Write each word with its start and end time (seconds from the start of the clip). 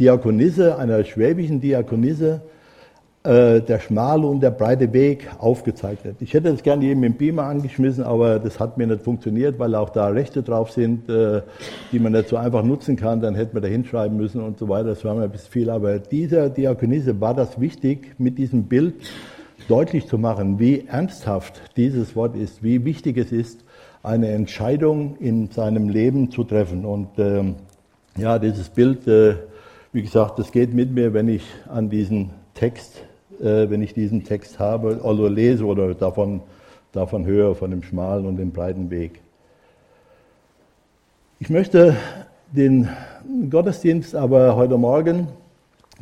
Diakonisse, 0.00 0.78
einer 0.78 1.04
schwäbischen 1.04 1.60
Diakonisse, 1.60 2.40
äh, 3.22 3.60
der 3.60 3.80
schmale 3.80 4.26
und 4.26 4.40
der 4.40 4.50
breite 4.50 4.90
Weg 4.94 5.28
aufgezeichnet. 5.38 6.16
Ich 6.20 6.32
hätte 6.32 6.50
das 6.50 6.62
gerne 6.62 6.86
eben 6.86 7.02
im 7.04 7.12
Beamer 7.12 7.42
angeschmissen, 7.42 8.02
aber 8.02 8.38
das 8.38 8.58
hat 8.58 8.78
mir 8.78 8.86
nicht 8.86 9.02
funktioniert, 9.02 9.58
weil 9.58 9.74
auch 9.74 9.90
da 9.90 10.08
Rechte 10.08 10.42
drauf 10.42 10.70
sind, 10.70 11.06
äh, 11.10 11.42
die 11.92 11.98
man 11.98 12.12
nicht 12.12 12.30
so 12.30 12.38
einfach 12.38 12.64
nutzen 12.64 12.96
kann. 12.96 13.20
Dann 13.20 13.34
hätte 13.34 13.52
man 13.52 13.62
da 13.62 13.68
hinschreiben 13.68 14.16
müssen 14.16 14.40
und 14.40 14.58
so 14.58 14.70
weiter. 14.70 14.88
Das 14.88 15.04
war 15.04 15.14
mir 15.14 15.24
ein 15.24 15.30
bisschen 15.30 15.52
viel. 15.52 15.68
Aber 15.68 15.98
dieser 15.98 16.48
Diakonisse 16.48 17.20
war 17.20 17.34
das 17.34 17.60
wichtig, 17.60 18.14
mit 18.16 18.38
diesem 18.38 18.64
Bild 18.64 18.94
deutlich 19.68 20.06
zu 20.06 20.16
machen, 20.16 20.58
wie 20.58 20.86
ernsthaft 20.86 21.60
dieses 21.76 22.16
Wort 22.16 22.36
ist, 22.36 22.62
wie 22.62 22.86
wichtig 22.86 23.18
es 23.18 23.32
ist, 23.32 23.64
eine 24.02 24.30
Entscheidung 24.30 25.16
in 25.20 25.50
seinem 25.50 25.90
Leben 25.90 26.30
zu 26.30 26.42
treffen. 26.44 26.86
Und 26.86 27.08
ähm, 27.18 27.56
ja, 28.16 28.38
dieses 28.38 28.70
Bild, 28.70 29.06
äh, 29.06 29.34
wie 29.92 30.02
gesagt, 30.02 30.38
das 30.38 30.52
geht 30.52 30.72
mit 30.74 30.92
mir, 30.92 31.14
wenn 31.14 31.28
ich 31.28 31.44
an 31.68 31.90
diesen 31.90 32.30
Text 32.54 33.02
äh, 33.40 33.70
wenn 33.70 33.82
ich 33.82 33.94
diesen 33.94 34.24
Text 34.24 34.58
habe, 34.58 35.00
also 35.02 35.26
lese 35.26 35.64
oder 35.64 35.94
davon, 35.94 36.42
davon 36.92 37.24
höre, 37.24 37.54
von 37.54 37.70
dem 37.70 37.82
schmalen 37.82 38.26
und 38.26 38.36
dem 38.36 38.50
breiten 38.50 38.90
Weg. 38.90 39.20
Ich 41.38 41.48
möchte 41.48 41.96
den 42.52 42.88
Gottesdienst 43.48 44.14
aber 44.14 44.56
heute 44.56 44.76
Morgen 44.76 45.28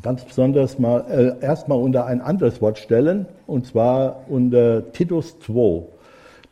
ganz 0.02 0.24
besonders 0.24 0.78
mal 0.78 1.04
äh, 1.40 1.44
erstmal 1.44 1.78
unter 1.78 2.06
ein 2.06 2.20
anderes 2.20 2.60
Wort 2.60 2.78
stellen, 2.78 3.26
und 3.46 3.66
zwar 3.66 4.24
unter 4.28 4.92
Titus 4.92 5.38
2. 5.40 5.84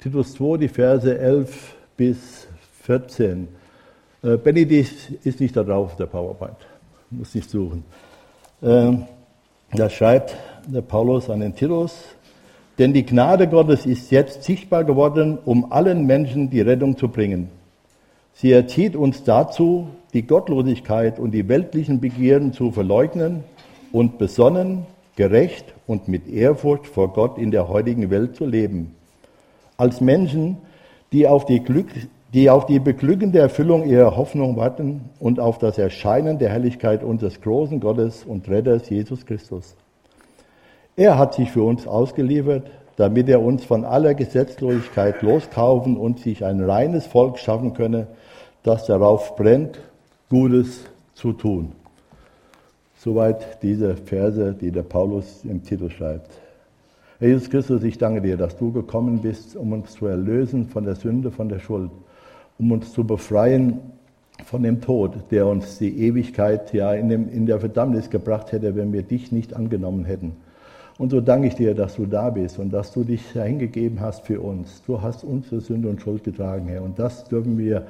Titus 0.00 0.34
2, 0.34 0.58
die 0.58 0.68
Verse 0.68 1.18
11 1.18 1.74
bis 1.96 2.46
14. 2.82 3.48
Äh, 4.22 4.36
Benedikt 4.36 5.10
ist 5.24 5.40
nicht 5.40 5.56
da 5.56 5.64
drauf, 5.64 5.96
der 5.96 6.06
PowerPoint. 6.06 6.56
Muss 7.10 7.34
nicht 7.34 7.50
suchen. 7.50 7.84
Ähm, 8.62 9.04
da 9.72 9.88
schreibt 9.88 10.36
der 10.66 10.80
Paulus 10.80 11.30
an 11.30 11.40
den 11.40 11.54
Titus, 11.54 11.94
denn 12.78 12.92
die 12.92 13.06
Gnade 13.06 13.48
Gottes 13.48 13.86
ist 13.86 14.10
jetzt 14.10 14.42
sichtbar 14.42 14.84
geworden, 14.84 15.38
um 15.44 15.72
allen 15.72 16.04
Menschen 16.06 16.50
die 16.50 16.60
Rettung 16.60 16.96
zu 16.96 17.08
bringen. 17.08 17.48
Sie 18.34 18.52
erzieht 18.52 18.96
uns 18.96 19.22
dazu, 19.22 19.88
die 20.12 20.26
Gottlosigkeit 20.26 21.18
und 21.18 21.30
die 21.30 21.48
weltlichen 21.48 22.00
Begierden 22.00 22.52
zu 22.52 22.72
verleugnen 22.72 23.44
und 23.92 24.18
besonnen, 24.18 24.84
gerecht 25.14 25.72
und 25.86 26.08
mit 26.08 26.28
Ehrfurcht 26.28 26.86
vor 26.86 27.12
Gott 27.12 27.38
in 27.38 27.50
der 27.50 27.68
heutigen 27.68 28.10
Welt 28.10 28.36
zu 28.36 28.44
leben. 28.44 28.94
Als 29.78 30.00
Menschen, 30.00 30.58
die 31.12 31.26
auf 31.26 31.46
die, 31.46 31.62
die 32.36 32.50
auf 32.50 32.66
die 32.66 32.80
beglückende 32.80 33.38
Erfüllung 33.38 33.86
ihrer 33.86 34.14
Hoffnung 34.14 34.58
warten 34.58 35.08
und 35.18 35.40
auf 35.40 35.56
das 35.56 35.78
Erscheinen 35.78 36.38
der 36.38 36.50
Herrlichkeit 36.50 37.02
unseres 37.02 37.40
großen 37.40 37.80
Gottes 37.80 38.24
und 38.26 38.46
Retters 38.50 38.90
Jesus 38.90 39.24
Christus. 39.24 39.74
Er 40.96 41.16
hat 41.16 41.32
sich 41.32 41.50
für 41.50 41.62
uns 41.62 41.86
ausgeliefert, 41.86 42.70
damit 42.96 43.30
er 43.30 43.40
uns 43.40 43.64
von 43.64 43.86
aller 43.86 44.12
Gesetzlosigkeit 44.12 45.22
loskaufen 45.22 45.96
und 45.96 46.20
sich 46.20 46.44
ein 46.44 46.62
reines 46.62 47.06
Volk 47.06 47.38
schaffen 47.38 47.72
könne, 47.72 48.06
das 48.62 48.84
darauf 48.84 49.34
brennt, 49.36 49.80
Gutes 50.28 50.84
zu 51.14 51.32
tun. 51.32 51.72
Soweit 52.98 53.62
diese 53.62 53.96
Verse, 53.96 54.52
die 54.60 54.72
der 54.72 54.82
Paulus 54.82 55.42
im 55.44 55.62
Titel 55.62 55.88
schreibt. 55.88 56.32
Herr 57.18 57.28
Jesus 57.28 57.48
Christus, 57.48 57.82
ich 57.82 57.96
danke 57.96 58.20
dir, 58.20 58.36
dass 58.36 58.58
du 58.58 58.72
gekommen 58.72 59.22
bist, 59.22 59.56
um 59.56 59.72
uns 59.72 59.92
zu 59.92 60.04
erlösen 60.04 60.68
von 60.68 60.84
der 60.84 60.96
Sünde, 60.96 61.30
von 61.30 61.48
der 61.48 61.60
Schuld, 61.60 61.90
um 62.58 62.72
uns 62.72 62.92
zu 62.92 63.04
befreien 63.04 63.80
von 64.44 64.62
dem 64.62 64.80
Tod, 64.80 65.30
der 65.30 65.46
uns 65.46 65.78
die 65.78 66.06
Ewigkeit 66.06 66.72
ja 66.72 66.92
in, 66.92 67.08
dem, 67.08 67.28
in 67.30 67.46
der 67.46 67.60
Verdammnis 67.60 68.10
gebracht 68.10 68.52
hätte, 68.52 68.76
wenn 68.76 68.92
wir 68.92 69.02
dich 69.02 69.32
nicht 69.32 69.54
angenommen 69.54 70.04
hätten. 70.04 70.36
Und 70.98 71.10
so 71.10 71.20
danke 71.20 71.48
ich 71.48 71.54
dir, 71.54 71.74
dass 71.74 71.96
du 71.96 72.06
da 72.06 72.30
bist 72.30 72.58
und 72.58 72.72
dass 72.72 72.92
du 72.92 73.04
dich 73.04 73.32
hingegeben 73.32 74.00
hast 74.00 74.26
für 74.26 74.40
uns. 74.40 74.82
Du 74.86 75.02
hast 75.02 75.24
unsere 75.24 75.60
Sünde 75.60 75.90
und 75.90 76.00
Schuld 76.00 76.24
getragen, 76.24 76.68
Herr. 76.68 76.82
Und 76.82 76.98
das 76.98 77.24
dürfen 77.24 77.58
wir 77.58 77.86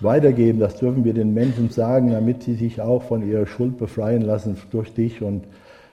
weitergeben, 0.00 0.60
das 0.60 0.76
dürfen 0.76 1.04
wir 1.04 1.14
den 1.14 1.32
Menschen 1.32 1.70
sagen, 1.70 2.10
damit 2.10 2.42
sie 2.42 2.54
sich 2.54 2.82
auch 2.82 3.02
von 3.02 3.26
ihrer 3.26 3.46
Schuld 3.46 3.78
befreien 3.78 4.20
lassen 4.20 4.58
durch 4.70 4.92
dich 4.92 5.22
und, 5.22 5.44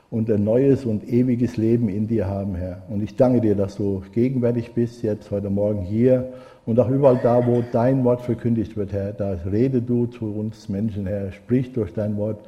und 0.09 0.29
ein 0.29 0.43
neues 0.43 0.85
und 0.85 1.07
ewiges 1.07 1.57
Leben 1.57 1.89
in 1.89 2.07
dir 2.07 2.27
haben, 2.27 2.55
Herr. 2.55 2.83
Und 2.89 3.03
ich 3.03 3.15
danke 3.15 3.41
dir, 3.41 3.55
dass 3.55 3.75
du 3.75 4.03
gegenwärtig 4.13 4.73
bist, 4.73 5.03
jetzt 5.03 5.31
heute 5.31 5.49
Morgen 5.49 5.81
hier 5.81 6.33
und 6.65 6.79
auch 6.79 6.89
überall 6.89 7.19
da, 7.21 7.45
wo 7.45 7.63
dein 7.71 8.03
Wort 8.03 8.21
verkündigt 8.21 8.77
wird, 8.77 8.93
Herr. 8.93 9.13
Da 9.13 9.37
rede 9.49 9.81
du 9.81 10.05
zu 10.05 10.25
uns 10.25 10.69
Menschen, 10.69 11.07
Herr. 11.07 11.31
Sprich 11.31 11.73
durch 11.73 11.93
dein 11.93 12.17
Wort 12.17 12.39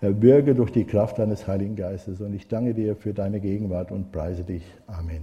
Wirke 0.00 0.54
durch 0.54 0.72
die 0.72 0.84
Kraft 0.84 1.18
deines 1.18 1.46
Heiligen 1.46 1.76
Geistes. 1.76 2.20
Und 2.20 2.34
ich 2.34 2.48
danke 2.48 2.72
dir 2.74 2.96
für 2.96 3.12
deine 3.12 3.40
Gegenwart 3.40 3.92
und 3.92 4.12
preise 4.12 4.44
dich. 4.44 4.62
Amen. 4.86 5.22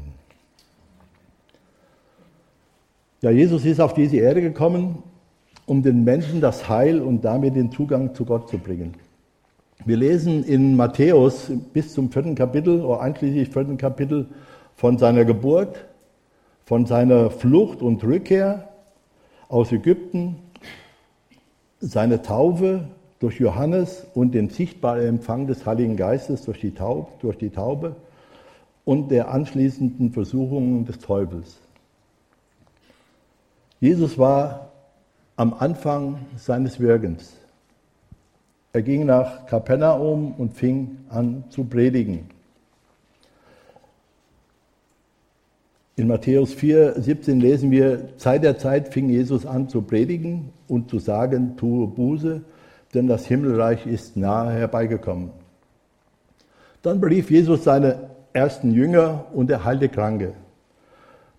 Ja, 3.21 3.31
Jesus 3.31 3.65
ist 3.65 3.81
auf 3.81 3.95
diese 3.95 4.17
Erde 4.17 4.41
gekommen, 4.41 5.01
um 5.65 5.81
den 5.81 6.03
Menschen 6.03 6.39
das 6.41 6.69
Heil 6.69 7.01
und 7.01 7.25
damit 7.25 7.55
den 7.55 7.71
Zugang 7.71 8.13
zu 8.13 8.25
Gott 8.25 8.49
zu 8.49 8.59
bringen. 8.59 8.93
Wir 9.87 9.95
lesen 9.95 10.43
in 10.43 10.75
Matthäus 10.75 11.49
bis 11.71 11.93
zum 11.93 12.11
vierten 12.11 12.35
Kapitel 12.35 12.81
oder 12.81 12.99
einschließlich 12.99 13.47
vierten 13.47 13.77
Kapitel 13.77 14.27
von 14.75 14.97
seiner 14.97 15.23
Geburt, 15.23 15.85
von 16.65 16.85
seiner 16.85 17.31
Flucht 17.31 17.81
und 17.81 18.03
Rückkehr 18.03 18.67
aus 19.47 19.71
Ägypten, 19.71 20.39
seine 21.79 22.21
Taufe, 22.21 22.89
durch 23.19 23.39
Johannes 23.39 24.05
und 24.13 24.33
den 24.33 24.49
sichtbaren 24.49 25.07
Empfang 25.07 25.47
des 25.47 25.65
Heiligen 25.65 25.95
Geistes 25.95 26.41
durch 26.41 26.59
die, 26.59 26.71
Taube, 26.71 27.07
durch 27.21 27.37
die 27.37 27.49
Taube 27.49 27.95
und 28.83 29.09
der 29.09 29.31
anschließenden 29.31 30.11
Versuchungen 30.11 30.83
des 30.83 30.99
Teufels. 30.99 31.59
Jesus 33.79 34.17
war 34.17 34.69
am 35.37 35.53
Anfang 35.53 36.17
seines 36.35 36.77
Wirkens. 36.81 37.46
Er 38.77 38.83
ging 38.83 39.07
nach 39.07 39.47
Kapernaum 39.47 40.35
und 40.37 40.53
fing 40.53 40.99
an 41.09 41.45
zu 41.49 41.63
predigen. 41.63 42.29
In 45.95 46.07
Matthäus 46.07 46.53
4, 46.53 47.01
17 47.01 47.39
lesen 47.39 47.71
wir, 47.71 48.15
Zeit 48.17 48.43
der 48.43 48.59
Zeit 48.59 48.93
fing 48.93 49.09
Jesus 49.09 49.47
an 49.47 49.67
zu 49.67 49.81
predigen 49.81 50.49
und 50.67 50.91
zu 50.91 50.99
sagen, 50.99 51.57
tue 51.57 51.87
Buße 51.87 52.43
denn 52.93 53.07
das 53.07 53.25
Himmelreich 53.25 53.87
ist 53.87 54.15
nahe 54.15 54.51
herbeigekommen. 54.51 55.31
Dann 56.83 57.01
berief 57.01 57.31
Jesus 57.31 57.63
seine 57.63 58.11
ersten 58.31 58.71
Jünger 58.71 59.25
und 59.33 59.49
er 59.49 59.65
heilte 59.65 59.89
Kranke. 59.89 60.33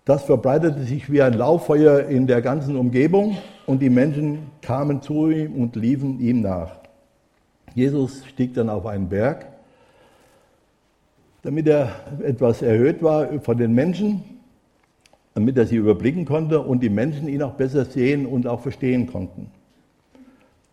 Das 0.03 0.23
verbreitete 0.23 0.83
sich 0.83 1.09
wie 1.09 1.21
ein 1.21 1.35
Lauffeuer 1.35 2.01
in 2.01 2.27
der 2.27 2.41
ganzen 2.41 2.75
Umgebung 2.75 3.37
und 3.65 3.81
die 3.81 3.89
Menschen 3.89 4.51
kamen 4.61 5.01
zu 5.01 5.29
ihm 5.29 5.55
und 5.55 5.77
liefen 5.77 6.19
ihm 6.19 6.41
nach. 6.41 6.79
Jesus 7.79 8.25
stieg 8.25 8.53
dann 8.55 8.69
auf 8.69 8.85
einen 8.85 9.07
Berg, 9.07 9.47
damit 11.43 11.65
er 11.65 11.95
etwas 12.21 12.61
erhöht 12.61 13.01
war 13.01 13.39
von 13.39 13.57
den 13.57 13.73
Menschen, 13.73 14.21
damit 15.33 15.57
er 15.57 15.65
sie 15.65 15.77
überblicken 15.77 16.25
konnte 16.25 16.59
und 16.59 16.83
die 16.83 16.89
Menschen 16.89 17.29
ihn 17.29 17.41
auch 17.41 17.53
besser 17.53 17.85
sehen 17.85 18.25
und 18.25 18.47
auch 18.47 18.59
verstehen 18.59 19.07
konnten. 19.07 19.49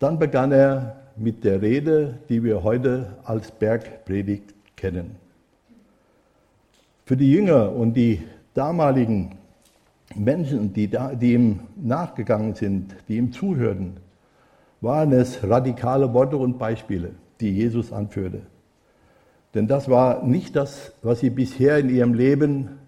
Dann 0.01 0.19
begann 0.19 0.51
er 0.51 0.97
mit 1.17 1.45
der 1.45 1.63
Rede, 1.63 2.19
die 2.29 2.43
wir 2.43 2.65
heute 2.65 3.15
als 3.23 3.53
Bergpredigt 3.53 4.53
kennen. 4.75 5.13
Für 7.05 7.17
die 7.17 7.31
Jünger 7.31 7.71
und 7.71 7.95
die 7.95 8.21
damaligen 8.53 9.37
Menschen, 10.17 10.73
die, 10.73 10.89
da, 10.89 11.15
die 11.15 11.35
ihm 11.35 11.61
nachgegangen 11.77 12.57
sind, 12.57 12.97
die 13.07 13.17
ihm 13.17 13.31
zuhörten, 13.31 13.99
waren 14.81 15.13
es 15.13 15.43
radikale 15.43 16.13
Worte 16.13 16.37
und 16.37 16.59
Beispiele, 16.59 17.13
die 17.41 17.51
Jesus 17.51 17.93
anführte. 17.93 18.43
Denn 19.55 19.67
das 19.67 19.89
war 19.89 20.23
nicht 20.25 20.55
das, 20.55 20.93
was 21.03 21.21
sie 21.21 21.31
bisher 21.31 21.79
in 21.79 21.89
ihrem 21.89 22.15
Leben 22.15 22.79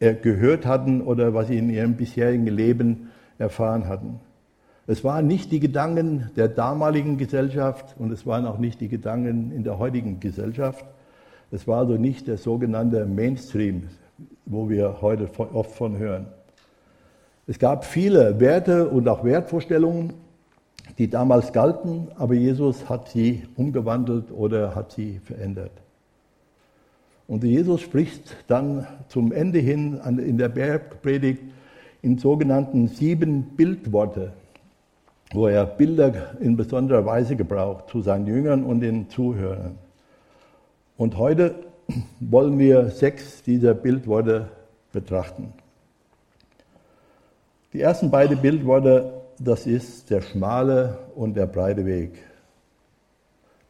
äh, 0.00 0.14
gehört 0.14 0.64
hatten 0.66 1.02
oder 1.02 1.34
was 1.34 1.48
sie 1.48 1.58
in 1.58 1.70
ihrem 1.70 1.94
bisherigen 1.94 2.46
Leben 2.46 3.10
erfahren 3.38 3.86
hatten. 3.88 4.20
Es 4.86 5.02
waren 5.04 5.26
nicht 5.26 5.50
die 5.50 5.60
Gedanken 5.60 6.30
der 6.36 6.48
damaligen 6.48 7.18
Gesellschaft 7.18 7.96
und 7.98 8.12
es 8.12 8.24
waren 8.24 8.46
auch 8.46 8.58
nicht 8.58 8.80
die 8.80 8.88
Gedanken 8.88 9.52
in 9.52 9.64
der 9.64 9.78
heutigen 9.78 10.20
Gesellschaft. 10.20 10.84
Es 11.50 11.66
war 11.66 11.80
also 11.80 11.94
nicht 11.94 12.28
der 12.28 12.38
sogenannte 12.38 13.04
Mainstream, 13.04 13.88
wo 14.44 14.68
wir 14.68 15.02
heute 15.02 15.28
oft 15.52 15.72
von 15.72 15.98
hören. 15.98 16.26
Es 17.46 17.58
gab 17.58 17.84
viele 17.84 18.40
Werte 18.40 18.88
und 18.88 19.08
auch 19.08 19.24
Wertvorstellungen, 19.24 20.14
die 20.98 21.08
damals 21.08 21.52
galten, 21.52 22.08
aber 22.16 22.34
Jesus 22.34 22.88
hat 22.88 23.08
sie 23.08 23.44
umgewandelt 23.56 24.30
oder 24.30 24.74
hat 24.74 24.92
sie 24.92 25.18
verändert. 25.18 25.72
Und 27.28 27.44
Jesus 27.44 27.80
spricht 27.80 28.36
dann 28.46 28.86
zum 29.08 29.32
Ende 29.32 29.58
hin 29.58 30.00
in 30.18 30.38
der 30.38 30.48
Bergpredigt 30.48 31.42
in 32.02 32.18
sogenannten 32.18 32.88
sieben 32.88 33.56
Bildworte 33.56 34.32
wo 35.32 35.48
er 35.48 35.66
Bilder 35.66 36.36
in 36.40 36.56
besonderer 36.56 37.04
Weise 37.04 37.36
gebraucht 37.36 37.90
zu 37.90 38.00
seinen 38.00 38.26
Jüngern 38.26 38.64
und 38.64 38.80
den 38.80 39.08
Zuhörern. 39.10 39.78
Und 40.96 41.16
heute 41.18 41.54
wollen 42.20 42.58
wir 42.58 42.90
sechs 42.90 43.42
dieser 43.42 43.74
Bildworte 43.74 44.48
betrachten. 44.92 45.52
Die 47.72 47.80
ersten 47.80 48.10
beiden 48.10 48.38
Bildworte, 48.38 49.15
das 49.38 49.66
ist 49.66 50.10
der 50.10 50.22
schmale 50.22 50.98
und 51.14 51.36
der 51.36 51.46
breite 51.46 51.84
Weg. 51.84 52.12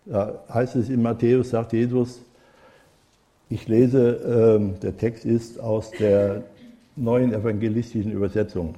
Da 0.05 0.45
heißt 0.53 0.77
es 0.77 0.89
in 0.89 1.03
Matthäus, 1.03 1.51
sagt 1.51 1.73
Jesus, 1.73 2.21
ich 3.49 3.67
lese, 3.69 4.71
äh, 4.77 4.81
der 4.81 4.97
Text 4.97 5.25
ist 5.25 5.61
aus 5.61 5.91
der 5.91 6.43
neuen 6.97 7.33
evangelistischen 7.33 8.13
Übersetzung. 8.13 8.75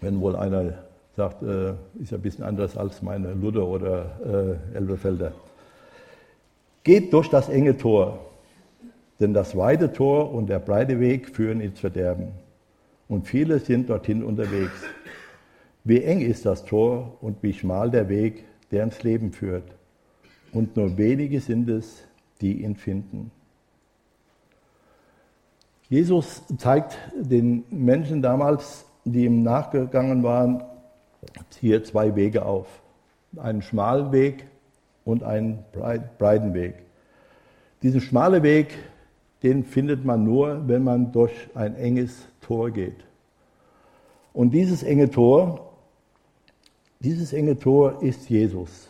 Wenn 0.00 0.20
wohl 0.20 0.36
einer 0.36 0.74
sagt, 1.16 1.42
äh, 1.42 1.72
ist 2.00 2.10
ja 2.10 2.18
ein 2.18 2.22
bisschen 2.22 2.44
anders 2.44 2.76
als 2.76 3.02
meine 3.02 3.34
Luther 3.34 3.66
oder 3.66 4.58
äh, 4.72 4.76
Elberfelder. 4.76 5.32
Geht 6.82 7.12
durch 7.12 7.28
das 7.28 7.48
enge 7.48 7.76
Tor, 7.76 8.18
denn 9.18 9.34
das 9.34 9.56
weite 9.56 9.92
Tor 9.92 10.32
und 10.32 10.48
der 10.48 10.60
breite 10.60 10.98
Weg 10.98 11.34
führen 11.34 11.60
ins 11.60 11.80
Verderben. 11.80 12.28
Und 13.08 13.26
viele 13.26 13.58
sind 13.58 13.90
dorthin 13.90 14.22
unterwegs. 14.22 14.82
Wie 15.84 16.02
eng 16.02 16.20
ist 16.20 16.44
das 16.44 16.64
Tor 16.64 17.16
und 17.20 17.42
wie 17.42 17.52
schmal 17.52 17.90
der 17.90 18.08
Weg, 18.08 18.44
der 18.70 18.84
ins 18.84 19.02
Leben 19.02 19.32
führt. 19.32 19.64
Und 20.52 20.76
nur 20.76 20.96
wenige 20.98 21.40
sind 21.40 21.68
es, 21.68 22.04
die 22.40 22.62
ihn 22.62 22.76
finden. 22.76 23.30
Jesus 25.88 26.42
zeigt 26.58 26.98
den 27.14 27.64
Menschen 27.70 28.22
damals, 28.22 28.84
die 29.04 29.24
ihm 29.24 29.42
nachgegangen 29.42 30.22
waren, 30.22 30.62
hier 31.58 31.82
zwei 31.82 32.14
Wege 32.14 32.44
auf. 32.44 32.66
Einen 33.36 33.62
schmalen 33.62 34.12
Weg 34.12 34.46
und 35.04 35.22
einen 35.22 35.64
breiten 35.72 36.54
Weg. 36.54 36.74
Diesen 37.82 38.00
schmalen 38.00 38.42
Weg, 38.42 38.76
den 39.42 39.64
findet 39.64 40.04
man 40.04 40.24
nur, 40.24 40.68
wenn 40.68 40.84
man 40.84 41.12
durch 41.12 41.32
ein 41.54 41.74
enges 41.76 42.28
Tor 42.40 42.70
geht. 42.70 43.04
Und 44.32 44.52
dieses 44.52 44.82
enge 44.82 45.10
Tor, 45.10 45.69
dieses 47.00 47.32
enge 47.32 47.58
Tor 47.58 48.02
ist 48.02 48.28
Jesus. 48.28 48.88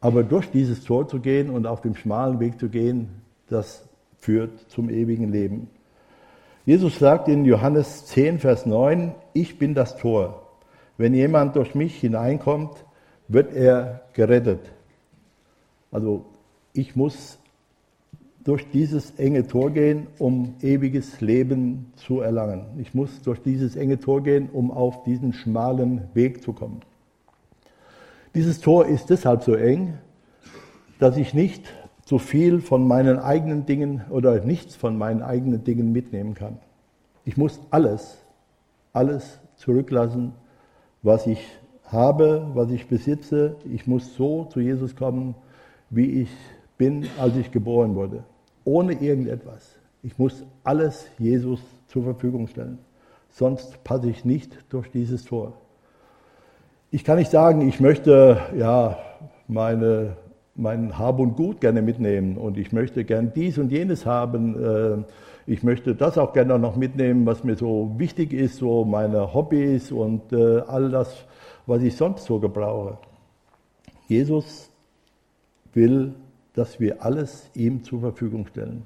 Aber 0.00 0.22
durch 0.22 0.50
dieses 0.50 0.84
Tor 0.84 1.08
zu 1.08 1.20
gehen 1.20 1.50
und 1.50 1.66
auf 1.66 1.80
dem 1.80 1.94
schmalen 1.96 2.38
Weg 2.40 2.58
zu 2.60 2.68
gehen, 2.68 3.22
das 3.48 3.88
führt 4.18 4.70
zum 4.70 4.88
ewigen 4.88 5.32
Leben. 5.32 5.68
Jesus 6.64 6.98
sagt 6.98 7.28
in 7.28 7.44
Johannes 7.44 8.06
10, 8.06 8.38
Vers 8.40 8.66
9, 8.66 9.14
ich 9.32 9.58
bin 9.58 9.74
das 9.74 9.96
Tor. 9.96 10.42
Wenn 10.96 11.14
jemand 11.14 11.56
durch 11.56 11.74
mich 11.74 11.96
hineinkommt, 12.00 12.84
wird 13.28 13.54
er 13.54 14.02
gerettet. 14.12 14.60
Also 15.90 16.24
ich 16.72 16.96
muss 16.96 17.38
durch 18.46 18.70
dieses 18.70 19.10
enge 19.18 19.48
Tor 19.48 19.72
gehen, 19.72 20.06
um 20.20 20.54
ewiges 20.62 21.20
Leben 21.20 21.90
zu 21.96 22.20
erlangen. 22.20 22.66
Ich 22.78 22.94
muss 22.94 23.20
durch 23.22 23.42
dieses 23.42 23.74
enge 23.74 23.98
Tor 23.98 24.22
gehen, 24.22 24.48
um 24.52 24.70
auf 24.70 25.02
diesen 25.02 25.32
schmalen 25.32 26.02
Weg 26.14 26.44
zu 26.44 26.52
kommen. 26.52 26.80
Dieses 28.36 28.60
Tor 28.60 28.86
ist 28.86 29.10
deshalb 29.10 29.42
so 29.42 29.56
eng, 29.56 29.98
dass 31.00 31.16
ich 31.16 31.34
nicht 31.34 31.64
so 32.04 32.18
viel 32.18 32.60
von 32.60 32.86
meinen 32.86 33.18
eigenen 33.18 33.66
Dingen 33.66 34.02
oder 34.10 34.38
nichts 34.44 34.76
von 34.76 34.96
meinen 34.96 35.22
eigenen 35.22 35.64
Dingen 35.64 35.90
mitnehmen 35.90 36.34
kann. 36.34 36.58
Ich 37.24 37.36
muss 37.36 37.58
alles, 37.70 38.16
alles 38.92 39.40
zurücklassen, 39.56 40.34
was 41.02 41.26
ich 41.26 41.44
habe, 41.86 42.46
was 42.54 42.70
ich 42.70 42.86
besitze. 42.86 43.56
Ich 43.64 43.88
muss 43.88 44.14
so 44.14 44.44
zu 44.44 44.60
Jesus 44.60 44.94
kommen, 44.94 45.34
wie 45.90 46.22
ich 46.22 46.30
bin, 46.78 47.08
als 47.18 47.34
ich 47.34 47.50
geboren 47.50 47.96
wurde. 47.96 48.22
Ohne 48.66 48.92
irgendetwas. 48.92 49.78
Ich 50.02 50.18
muss 50.18 50.44
alles 50.64 51.06
Jesus 51.18 51.60
zur 51.88 52.02
Verfügung 52.02 52.48
stellen. 52.48 52.78
Sonst 53.30 53.82
passe 53.84 54.10
ich 54.10 54.26
nicht 54.26 54.52
durch 54.68 54.90
dieses 54.90 55.24
Tor. 55.24 55.54
Ich 56.90 57.04
kann 57.04 57.16
nicht 57.16 57.30
sagen, 57.30 57.66
ich 57.66 57.80
möchte 57.80 58.38
ja 58.54 58.98
meine 59.48 60.16
mein 60.56 60.98
Hab 60.98 61.18
und 61.18 61.36
Gut 61.36 61.60
gerne 61.60 61.82
mitnehmen 61.82 62.36
und 62.36 62.56
ich 62.58 62.72
möchte 62.72 63.04
gern 63.04 63.32
dies 63.34 63.58
und 63.58 63.70
jenes 63.70 64.06
haben. 64.06 65.04
Äh, 65.04 65.04
ich 65.46 65.62
möchte 65.62 65.94
das 65.94 66.18
auch 66.18 66.32
gerne 66.32 66.58
noch 66.58 66.76
mitnehmen, 66.76 67.26
was 67.26 67.44
mir 67.44 67.56
so 67.56 67.94
wichtig 67.98 68.32
ist, 68.32 68.56
so 68.56 68.84
meine 68.84 69.32
Hobbys 69.32 69.92
und 69.92 70.32
äh, 70.32 70.60
all 70.66 70.90
das, 70.90 71.24
was 71.66 71.82
ich 71.82 71.94
sonst 71.96 72.24
so 72.24 72.40
gebrauche. 72.40 72.98
Jesus 74.08 74.70
will, 75.72 76.14
dass 76.56 76.80
wir 76.80 77.04
alles 77.04 77.48
ihm 77.54 77.84
zur 77.84 78.00
Verfügung 78.00 78.46
stellen. 78.46 78.82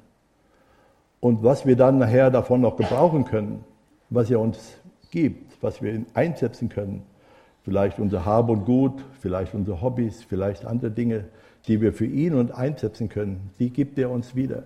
Und 1.21 1.43
was 1.43 1.65
wir 1.65 1.77
dann 1.77 1.99
nachher 1.99 2.31
davon 2.31 2.61
noch 2.61 2.77
gebrauchen 2.77 3.25
können, 3.25 3.65
was 4.11 4.31
er 4.31 4.41
uns 4.41 4.77
gibt, 5.11 5.63
was 5.63 5.81
wir 5.81 6.05
einsetzen 6.13 6.69
können, 6.69 7.05
vielleicht 7.63 7.99
unser 7.99 8.25
Hab 8.25 8.49
und 8.49 8.65
Gut, 8.65 9.05
vielleicht 9.21 9.55
unsere 9.55 9.81
Hobbys, 9.81 10.25
vielleicht 10.25 10.67
andere 10.67 10.91
Dinge, 10.91 11.27
die 11.69 11.81
wir 11.81 11.93
für 11.93 12.07
ihn 12.07 12.35
und 12.35 12.53
einsetzen 12.53 13.09
können, 13.09 13.51
die 13.59 13.71
gibt 13.71 13.99
er 13.99 14.11
uns 14.11 14.35
wieder. 14.35 14.65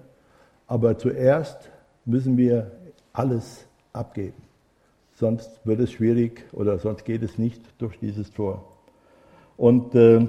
Aber 0.66 0.96
zuerst 0.96 1.70
müssen 2.06 2.38
wir 2.38 2.70
alles 3.12 3.66
abgeben. 3.92 4.42
Sonst 5.12 5.60
wird 5.64 5.80
es 5.80 5.92
schwierig 5.92 6.44
oder 6.52 6.78
sonst 6.78 7.04
geht 7.04 7.22
es 7.22 7.36
nicht 7.36 7.62
durch 7.78 7.98
dieses 7.98 8.32
Tor. 8.32 8.64
Und 9.56 9.94
äh, 9.94 10.26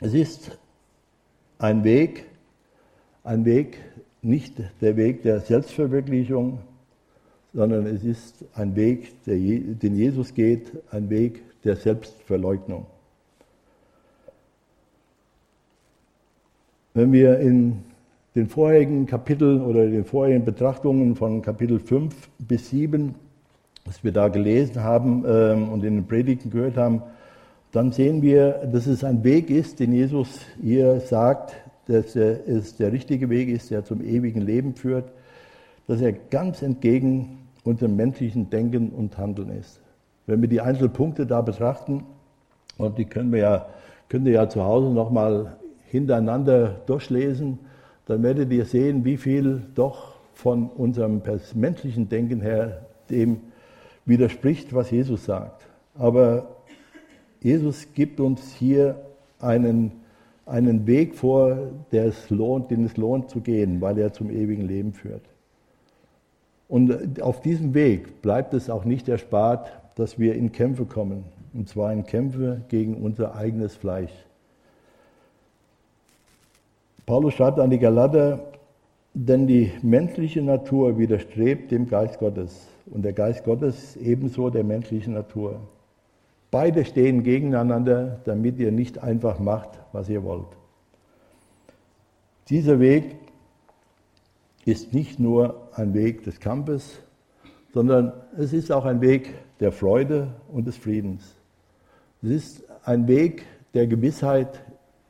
es 0.00 0.14
ist 0.14 0.58
ein 1.62 1.84
Weg, 1.84 2.26
ein 3.22 3.44
Weg, 3.44 3.78
nicht 4.20 4.54
der 4.80 4.96
Weg 4.96 5.22
der 5.22 5.40
Selbstverwirklichung, 5.40 6.58
sondern 7.54 7.86
es 7.86 8.02
ist 8.02 8.44
ein 8.54 8.74
Weg, 8.74 9.24
der, 9.24 9.36
den 9.36 9.94
Jesus 9.94 10.34
geht, 10.34 10.72
ein 10.90 11.08
Weg 11.08 11.42
der 11.62 11.76
Selbstverleugnung. 11.76 12.86
Wenn 16.94 17.12
wir 17.12 17.38
in 17.38 17.84
den 18.34 18.48
vorherigen 18.48 19.06
Kapiteln 19.06 19.62
oder 19.62 19.86
den 19.86 20.04
vorherigen 20.04 20.44
Betrachtungen 20.44 21.14
von 21.14 21.42
Kapitel 21.42 21.78
5 21.78 22.14
bis 22.40 22.70
7, 22.70 23.14
was 23.84 24.02
wir 24.02 24.12
da 24.12 24.28
gelesen 24.28 24.82
haben 24.82 25.24
ähm, 25.26 25.68
und 25.68 25.84
in 25.84 25.94
den 25.94 26.06
Predigten 26.06 26.50
gehört 26.50 26.76
haben, 26.76 27.02
dann 27.72 27.90
sehen 27.90 28.20
wir, 28.20 28.68
dass 28.70 28.86
es 28.86 29.02
ein 29.02 29.24
Weg 29.24 29.50
ist, 29.50 29.80
den 29.80 29.92
Jesus 29.92 30.40
hier 30.62 31.00
sagt, 31.00 31.54
dass 31.86 32.14
es 32.14 32.76
der 32.76 32.92
richtige 32.92 33.28
Weg 33.30 33.48
ist, 33.48 33.70
der 33.70 33.84
zum 33.84 34.02
ewigen 34.02 34.42
Leben 34.42 34.74
führt, 34.74 35.10
dass 35.86 36.00
er 36.00 36.12
ganz 36.12 36.62
entgegen 36.62 37.38
unserem 37.64 37.96
menschlichen 37.96 38.50
Denken 38.50 38.90
und 38.90 39.16
Handeln 39.18 39.50
ist. 39.58 39.80
Wenn 40.26 40.40
wir 40.42 40.48
die 40.48 40.60
Einzelpunkte 40.60 41.26
da 41.26 41.40
betrachten, 41.40 42.04
und 42.78 42.98
die 42.98 43.04
können 43.04 43.32
wir 43.32 43.40
ja, 43.40 43.66
können 44.08 44.24
wir 44.24 44.32
ja 44.32 44.48
zu 44.48 44.62
Hause 44.62 44.90
nochmal 44.90 45.56
hintereinander 45.86 46.76
durchlesen, 46.86 47.58
dann 48.06 48.22
werdet 48.22 48.52
ihr 48.52 48.64
sehen, 48.64 49.04
wie 49.04 49.16
viel 49.16 49.62
doch 49.74 50.14
von 50.34 50.68
unserem 50.68 51.22
menschlichen 51.54 52.08
Denken 52.08 52.40
her 52.40 52.86
dem 53.10 53.40
widerspricht, 54.04 54.74
was 54.74 54.90
Jesus 54.90 55.24
sagt. 55.24 55.66
Aber 55.94 56.46
Jesus 57.42 57.88
gibt 57.94 58.20
uns 58.20 58.54
hier 58.54 58.96
einen, 59.40 59.92
einen 60.46 60.86
Weg 60.86 61.16
vor, 61.16 61.58
der 61.90 62.06
es 62.06 62.30
lohnt, 62.30 62.70
den 62.70 62.84
es 62.84 62.96
lohnt 62.96 63.30
zu 63.30 63.40
gehen, 63.40 63.80
weil 63.80 63.98
er 63.98 64.12
zum 64.12 64.30
ewigen 64.30 64.66
Leben 64.66 64.92
führt. 64.92 65.22
Und 66.68 67.20
auf 67.20 67.40
diesem 67.40 67.74
Weg 67.74 68.22
bleibt 68.22 68.54
es 68.54 68.70
auch 68.70 68.84
nicht 68.84 69.08
erspart, 69.08 69.72
dass 69.96 70.18
wir 70.18 70.34
in 70.34 70.52
Kämpfe 70.52 70.86
kommen. 70.86 71.24
Und 71.52 71.68
zwar 71.68 71.92
in 71.92 72.04
Kämpfe 72.04 72.62
gegen 72.68 72.94
unser 72.94 73.34
eigenes 73.34 73.74
Fleisch. 73.74 74.12
Paulus 77.04 77.34
schreibt 77.34 77.58
an 77.58 77.70
die 77.70 77.78
Galater, 77.78 78.52
denn 79.12 79.46
die 79.46 79.70
menschliche 79.82 80.40
Natur 80.40 80.96
widerstrebt 80.96 81.70
dem 81.70 81.88
Geist 81.88 82.18
Gottes 82.20 82.68
und 82.86 83.02
der 83.02 83.12
Geist 83.12 83.44
Gottes 83.44 83.96
ebenso 83.96 84.48
der 84.48 84.64
menschlichen 84.64 85.12
Natur. 85.12 85.60
Beide 86.52 86.84
stehen 86.84 87.22
gegeneinander, 87.22 88.20
damit 88.24 88.58
ihr 88.58 88.72
nicht 88.72 88.98
einfach 88.98 89.38
macht, 89.38 89.70
was 89.92 90.10
ihr 90.10 90.22
wollt. 90.22 90.54
Dieser 92.50 92.78
Weg 92.78 93.16
ist 94.66 94.92
nicht 94.92 95.18
nur 95.18 95.70
ein 95.72 95.94
Weg 95.94 96.24
des 96.24 96.40
Kampfes, 96.40 97.00
sondern 97.72 98.12
es 98.36 98.52
ist 98.52 98.70
auch 98.70 98.84
ein 98.84 99.00
Weg 99.00 99.32
der 99.60 99.72
Freude 99.72 100.34
und 100.52 100.66
des 100.66 100.76
Friedens. 100.76 101.36
Es 102.22 102.28
ist 102.28 102.64
ein 102.84 103.08
Weg 103.08 103.46
der 103.72 103.86
Gewissheit 103.86 104.62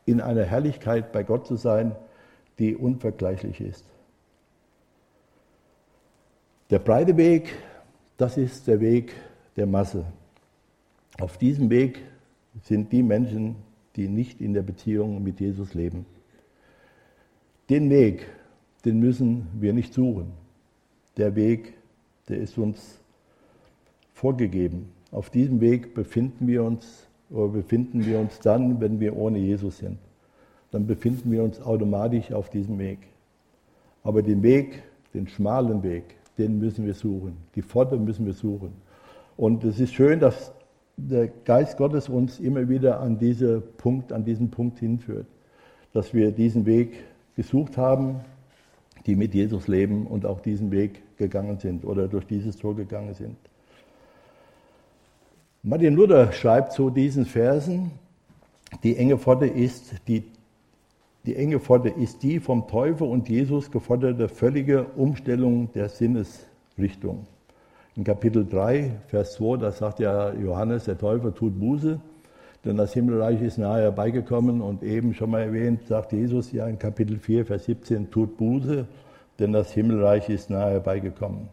in 0.07 0.21
einer 0.21 0.45
Herrlichkeit 0.45 1.11
bei 1.11 1.25
Gott 1.25 1.49
zu 1.49 1.57
sein, 1.57 1.97
die 2.61 2.77
unvergleichlich 2.77 3.61
ist. 3.61 3.85
Der 6.71 6.79
breite 6.79 7.17
Weg, 7.17 7.53
das 8.17 8.37
ist 8.37 8.69
der 8.69 8.79
Weg 8.79 9.13
der 9.57 9.67
Masse. 9.67 10.05
Auf 11.21 11.37
diesem 11.39 11.71
Weg 11.71 12.01
sind 12.63 12.93
die 12.93 13.03
Menschen, 13.03 13.57
die 13.97 14.09
nicht 14.09 14.41
in 14.41 14.55
der 14.55 14.63
Beziehung 14.63 15.23
mit 15.23 15.41
Jesus 15.41 15.75
leben. 15.75 16.07
Den 17.69 17.91
Weg, 17.91 18.27
den 18.85 18.99
müssen 18.99 19.47
wir 19.61 19.73
nicht 19.73 19.93
suchen. 19.93 20.33
Der 21.17 21.37
Weg, 21.37 21.75
der 22.29 22.39
ist 22.39 22.57
uns 22.57 22.99
vorgegeben. 24.15 24.89
Auf 25.11 25.29
diesem 25.29 25.61
Weg 25.61 25.95
befinden 25.95 26.47
wir 26.47 26.65
uns 26.65 27.07
oder 27.31 27.49
befinden 27.49 28.05
wir 28.07 28.19
uns 28.19 28.41
dann, 28.41 28.81
wenn 28.81 28.99
wir 29.01 29.17
ohne 29.17 29.39
Jesus 29.39 29.79
sind. 29.79 29.99
Dann 30.71 30.87
befinden 30.87 31.31
wir 31.31 31.43
uns 31.43 31.61
automatisch 31.61 32.33
auf 32.33 32.49
diesem 32.49 32.79
Weg. 32.79 32.99
Aber 34.03 34.23
den 34.23 34.43
Weg, 34.43 34.83
den 35.13 35.29
schmalen 35.29 35.83
Weg, 35.83 36.17
den 36.39 36.59
müssen 36.59 36.87
wir 36.87 36.95
suchen. 36.95 37.37
Die 37.55 37.63
Pforte 37.63 37.99
müssen 37.99 38.25
wir 38.25 38.33
suchen. 38.33 38.73
Und 39.37 39.65
es 39.65 39.79
ist 39.79 39.93
schön, 39.93 40.19
dass 40.19 40.53
der 40.97 41.29
Geist 41.29 41.77
Gottes 41.77 42.09
uns 42.09 42.39
immer 42.39 42.69
wieder 42.69 43.01
an, 43.01 43.19
diese 43.19 43.61
Punkt, 43.61 44.13
an 44.13 44.25
diesen 44.25 44.51
Punkt 44.51 44.79
hinführt. 44.79 45.27
Dass 45.93 46.15
wir 46.15 46.33
diesen 46.33 46.67
Weg 46.67 46.95
gesucht 47.37 47.77
haben, 47.77 48.21
die 49.07 49.17
mit 49.17 49.35
Jesus 49.35 49.69
leben 49.69 50.07
und 50.07 50.27
auch 50.27 50.41
diesen 50.41 50.71
Weg 50.71 51.03
gegangen 51.17 51.59
sind 51.59 51.85
oder 51.85 52.09
durch 52.09 52.27
dieses 52.27 52.57
Tor 52.57 52.77
gegangen 52.77 53.15
sind. 53.15 53.37
Martin 55.63 55.95
Luther 55.95 56.33
schreibt 56.33 56.73
zu 56.73 56.91
diesen 56.91 57.25
Versen, 57.25 57.93
die 58.83 58.97
enge 58.97 59.19
Pforte 59.19 59.47
ist 59.47 59.95
die, 60.09 60.25
die 61.25 61.37
enge 61.37 61.61
Pforte 61.61 61.89
ist 61.89 62.23
die 62.23 62.41
vom 62.41 62.67
Teufel 62.67 63.07
und 63.07 63.29
Jesus 63.29 63.71
geforderte 63.71 64.29
völlige 64.29 64.85
Umstellung 64.97 65.71
der 65.73 65.89
Sinnesrichtung. 65.89 67.27
In 67.95 68.05
Kapitel 68.05 68.47
3, 68.47 68.91
Vers 69.09 69.35
2, 69.35 69.59
da 69.59 69.71
sagt 69.71 70.01
ja 70.01 70.33
Johannes, 70.33 70.85
der 70.85 70.97
Teufel 70.97 71.33
tut 71.33 71.61
Buße, 71.61 72.01
denn 72.65 72.79
das 72.79 72.95
Himmelreich 72.95 73.43
ist 73.43 73.59
nahe 73.59 73.83
herbeigekommen 73.83 74.63
und 74.63 74.83
eben 74.83 75.13
schon 75.13 75.31
mal 75.31 75.43
erwähnt, 75.43 75.87
sagt 75.87 76.13
Jesus 76.13 76.53
ja 76.53 76.67
in 76.67 76.79
Kapitel 76.79 77.19
4, 77.19 77.45
Vers 77.45 77.67
17, 77.67 78.11
tut 78.11 78.39
Buße, 78.39 78.87
denn 79.39 79.53
das 79.53 79.73
Himmelreich 79.73 80.31
ist 80.31 80.49
nahe 80.49 80.71
herbeigekommen. 80.71 81.49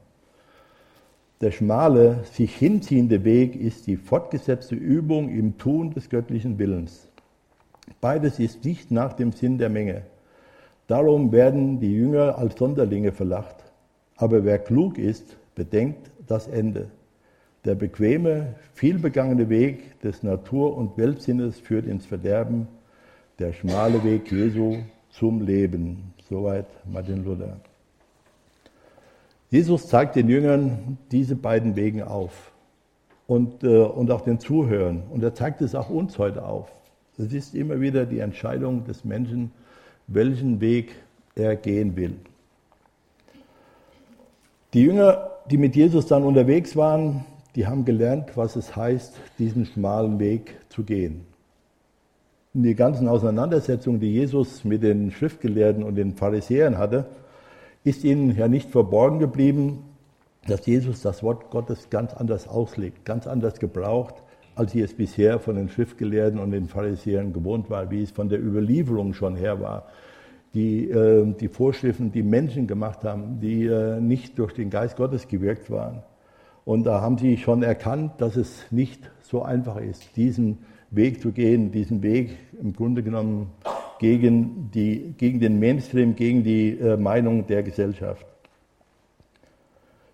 Der 1.41 1.51
schmale, 1.51 2.23
sich 2.31 2.55
hinziehende 2.55 3.25
Weg 3.25 3.57
ist 3.57 3.87
die 3.87 3.97
fortgesetzte 3.97 4.75
Übung 4.75 5.27
im 5.29 5.57
Tun 5.57 5.91
des 5.91 6.09
göttlichen 6.09 6.57
Willens. 6.57 7.09
Beides 7.99 8.39
ist 8.39 8.63
nicht 8.63 8.91
nach 8.91 9.11
dem 9.11 9.33
Sinn 9.33 9.57
der 9.57 9.69
Menge. 9.69 10.03
Darum 10.87 11.33
werden 11.33 11.81
die 11.81 11.93
Jünger 11.93 12.37
als 12.37 12.57
Sonderlinge 12.57 13.11
verlacht. 13.11 13.57
Aber 14.15 14.45
wer 14.45 14.59
klug 14.59 14.97
ist, 14.97 15.35
bedenkt 15.55 16.11
das 16.29 16.47
Ende. 16.47 16.89
Der 17.65 17.75
bequeme, 17.75 18.55
vielbegangene 18.73 19.49
Weg 19.49 19.99
des 20.01 20.23
Natur- 20.23 20.77
und 20.77 20.97
Weltsinnes 20.97 21.59
führt 21.59 21.85
ins 21.85 22.05
Verderben. 22.05 22.67
Der 23.37 23.51
schmale 23.51 24.03
Weg 24.03 24.31
Jesu 24.31 24.77
zum 25.09 25.41
Leben. 25.41 26.13
Soweit 26.29 26.67
Martin 26.85 27.25
Luther. 27.25 27.59
Jesus 29.49 29.87
zeigt 29.87 30.15
den 30.15 30.29
Jüngern 30.29 30.97
diese 31.11 31.35
beiden 31.35 31.75
Wege 31.75 32.07
auf 32.07 32.51
und, 33.27 33.63
äh, 33.63 33.83
und 33.83 34.11
auch 34.11 34.21
den 34.21 34.39
Zuhörern. 34.39 35.03
Und 35.09 35.23
er 35.23 35.33
zeigt 35.33 35.61
es 35.61 35.73
auch 35.73 35.89
uns 35.89 36.17
heute 36.17 36.45
auf. 36.45 36.71
Es 37.17 37.33
ist 37.33 37.55
immer 37.55 37.81
wieder 37.81 38.05
die 38.05 38.19
Entscheidung 38.19 38.85
des 38.85 39.03
Menschen, 39.03 39.51
welchen 40.07 40.61
Weg 40.61 40.95
er 41.35 41.55
gehen 41.55 41.95
will. 41.95 42.15
Die 44.75 44.83
Jünger, 44.83 45.31
die 45.49 45.57
mit 45.57 45.75
Jesus 45.75 46.05
dann 46.05 46.21
unterwegs 46.21 46.75
waren, 46.75 47.25
die 47.55 47.65
haben 47.65 47.85
gelernt, 47.85 48.37
was 48.37 48.55
es 48.55 48.75
heißt, 48.75 49.15
diesen 49.39 49.65
schmalen 49.65 50.19
Weg 50.19 50.59
zu 50.69 50.83
gehen. 50.83 51.25
In 52.53 52.61
die 52.61 52.75
ganzen 52.75 53.07
Auseinandersetzungen, 53.07 53.99
die 53.99 54.13
Jesus 54.13 54.63
mit 54.63 54.83
den 54.83 55.09
Schriftgelehrten 55.09 55.81
und 55.83 55.95
den 55.95 56.13
Pharisäern 56.13 56.77
hatte, 56.77 57.07
ist 57.83 58.03
ihnen 58.03 58.37
ja 58.37 58.47
nicht 58.47 58.69
verborgen 58.69 59.17
geblieben, 59.17 59.85
dass 60.47 60.67
Jesus 60.67 61.01
das 61.01 61.23
Wort 61.23 61.49
Gottes 61.49 61.89
ganz 61.89 62.13
anders 62.13 62.47
auslegt, 62.47 63.05
ganz 63.05 63.25
anders 63.25 63.59
gebraucht, 63.59 64.21
als 64.53 64.73
sie 64.73 64.81
es 64.81 64.93
bisher 64.93 65.39
von 65.39 65.55
den 65.55 65.69
Schriftgelehrten 65.69 66.39
und 66.39 66.51
den 66.51 66.67
Pharisäern 66.67 67.33
gewohnt 67.33 67.71
war, 67.71 67.89
wie 67.89 68.03
es 68.03 68.11
von 68.11 68.29
der 68.29 68.39
Überlieferung 68.39 69.15
schon 69.15 69.35
her 69.35 69.59
war. 69.61 69.87
Die, 70.53 70.89
äh, 70.89 71.31
die 71.39 71.47
Vorschriften, 71.47 72.11
die 72.11 72.23
Menschen 72.23 72.65
gemacht 72.65 73.03
haben, 73.03 73.39
die 73.39 73.65
äh, 73.65 73.99
nicht 73.99 74.39
durch 74.39 74.53
den 74.53 74.69
Geist 74.69 74.97
Gottes 74.97 75.27
gewirkt 75.27 75.69
waren. 75.69 76.01
Und 76.65 76.83
da 76.83 77.01
haben 77.01 77.17
sie 77.17 77.37
schon 77.37 77.63
erkannt, 77.63 78.13
dass 78.19 78.35
es 78.35 78.65
nicht 78.71 79.09
so 79.21 79.43
einfach 79.43 79.77
ist, 79.77 80.15
diesen 80.15 80.59
Weg 80.91 81.21
zu 81.21 81.31
gehen, 81.31 81.71
diesen 81.71 82.01
Weg 82.01 82.35
im 82.59 82.73
Grunde 82.73 83.03
genommen 83.03 83.51
gegen, 83.99 84.71
die, 84.73 85.13
gegen 85.17 85.39
den 85.39 85.59
Mainstream, 85.59 86.15
gegen 86.15 86.43
die 86.43 86.79
äh, 86.79 86.97
Meinung 86.97 87.45
der 87.45 87.63
Gesellschaft. 87.63 88.25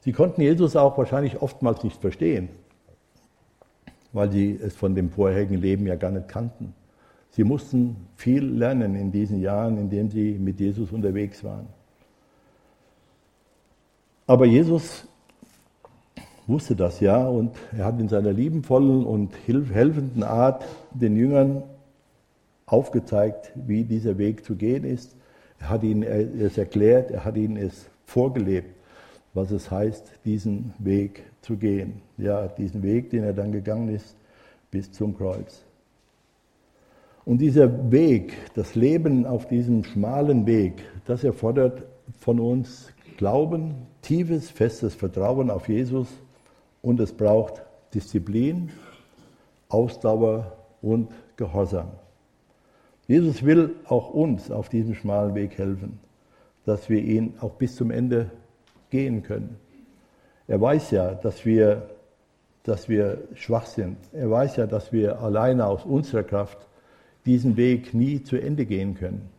Sie 0.02 0.12
konnten 0.12 0.42
Jesus 0.42 0.76
auch 0.76 0.98
wahrscheinlich 0.98 1.42
oftmals 1.42 1.84
nicht 1.84 2.00
verstehen, 2.00 2.50
weil 4.14 4.32
sie 4.32 4.60
es 4.62 4.76
von 4.76 4.96
dem 4.96 5.10
vorherigen 5.10 5.60
Leben 5.60 5.88
ja 5.88 5.96
gar 5.96 6.12
nicht 6.12 6.28
kannten. 6.28 6.74
Sie 7.36 7.44
mussten 7.44 7.98
viel 8.16 8.46
lernen 8.46 8.96
in 8.96 9.12
diesen 9.12 9.42
Jahren, 9.42 9.78
in 9.78 9.90
denen 9.90 10.10
sie 10.10 10.38
mit 10.40 10.58
Jesus 10.58 10.94
unterwegs 10.94 11.44
waren. 11.44 11.68
Aber 14.26 14.46
Jesus 14.46 15.06
wusste 16.48 16.78
das 16.78 17.02
ja 17.02 17.28
und 17.28 17.52
er 17.78 17.86
hat 17.86 18.00
in 18.00 18.08
seiner 18.08 18.32
liebenvollen 18.32 19.06
und 19.06 19.32
helfenden 19.48 20.24
Art 20.24 20.64
den 20.94 21.18
Jüngern 21.18 21.64
aufgezeigt, 22.68 23.52
wie 23.56 23.84
dieser 23.84 24.18
Weg 24.18 24.46
zu 24.46 24.56
gehen 24.56 24.86
ist. 24.86 25.14
Er 25.60 25.72
hat 25.72 25.84
ihnen 25.84 26.04
es 26.04 26.58
erklärt, 26.58 27.12
er 27.12 27.26
hat 27.26 27.36
ihnen 27.36 27.58
es 27.58 27.90
vorgelebt, 28.06 28.74
was 29.34 29.52
es 29.52 29.70
heißt, 29.70 30.10
diesen 30.24 30.74
Weg 30.80 31.24
zu 31.42 31.58
gehen. 31.58 32.02
Ja, 32.18 32.48
diesen 32.48 32.82
Weg, 32.82 33.10
den 33.10 33.26
er 33.26 33.34
dann 33.34 33.52
gegangen 33.52 33.90
ist, 33.90 34.16
bis 34.72 34.90
zum 34.94 35.18
Kreuz. 35.18 35.66
Und 37.26 37.40
dieser 37.40 37.92
Weg, 37.92 38.34
das 38.54 38.76
Leben 38.76 39.26
auf 39.26 39.48
diesem 39.48 39.84
schmalen 39.84 40.46
Weg, 40.46 40.84
das 41.06 41.24
erfordert 41.24 41.88
von 42.20 42.40
uns 42.40 42.94
Glauben, 43.18 43.88
tiefes, 44.04 44.52
festes 44.52 44.94
Vertrauen 44.94 45.50
auf 45.50 45.68
Jesus 45.68 46.08
und 46.84 47.00
es 47.00 47.12
braucht 47.12 47.64
Disziplin, 47.94 48.70
Ausdauer 49.70 50.56
und 50.82 51.10
Gehorsam. 51.36 51.88
Jesus 53.08 53.44
will 53.44 53.76
auch 53.86 54.14
uns 54.14 54.52
auf 54.52 54.70
diesem 54.70 54.94
schmalen 54.94 55.34
Weg 55.34 55.58
helfen, 55.58 56.00
dass 56.66 56.90
wir 56.90 57.02
ihn 57.02 57.36
auch 57.40 57.54
bis 57.54 57.76
zum 57.76 57.90
Ende 57.90 58.30
gehen 58.92 59.24
können. 59.24 59.58
Er 60.48 60.62
weiß 60.62 60.92
ja, 60.92 61.16
dass 61.16 61.44
wir, 61.44 61.90
dass 62.64 62.88
wir 62.88 63.24
schwach 63.34 63.66
sind. 63.66 63.98
Er 64.14 64.30
weiß 64.30 64.58
ja, 64.58 64.68
dass 64.68 64.92
wir 64.92 65.20
alleine 65.22 65.66
aus 65.66 65.86
unserer 65.86 66.24
Kraft 66.24 66.68
diesen 67.26 67.58
Weg 67.58 67.94
nie 67.94 68.24
zu 68.24 68.38
Ende 68.38 68.66
gehen 68.66 68.96
können. 68.96 69.30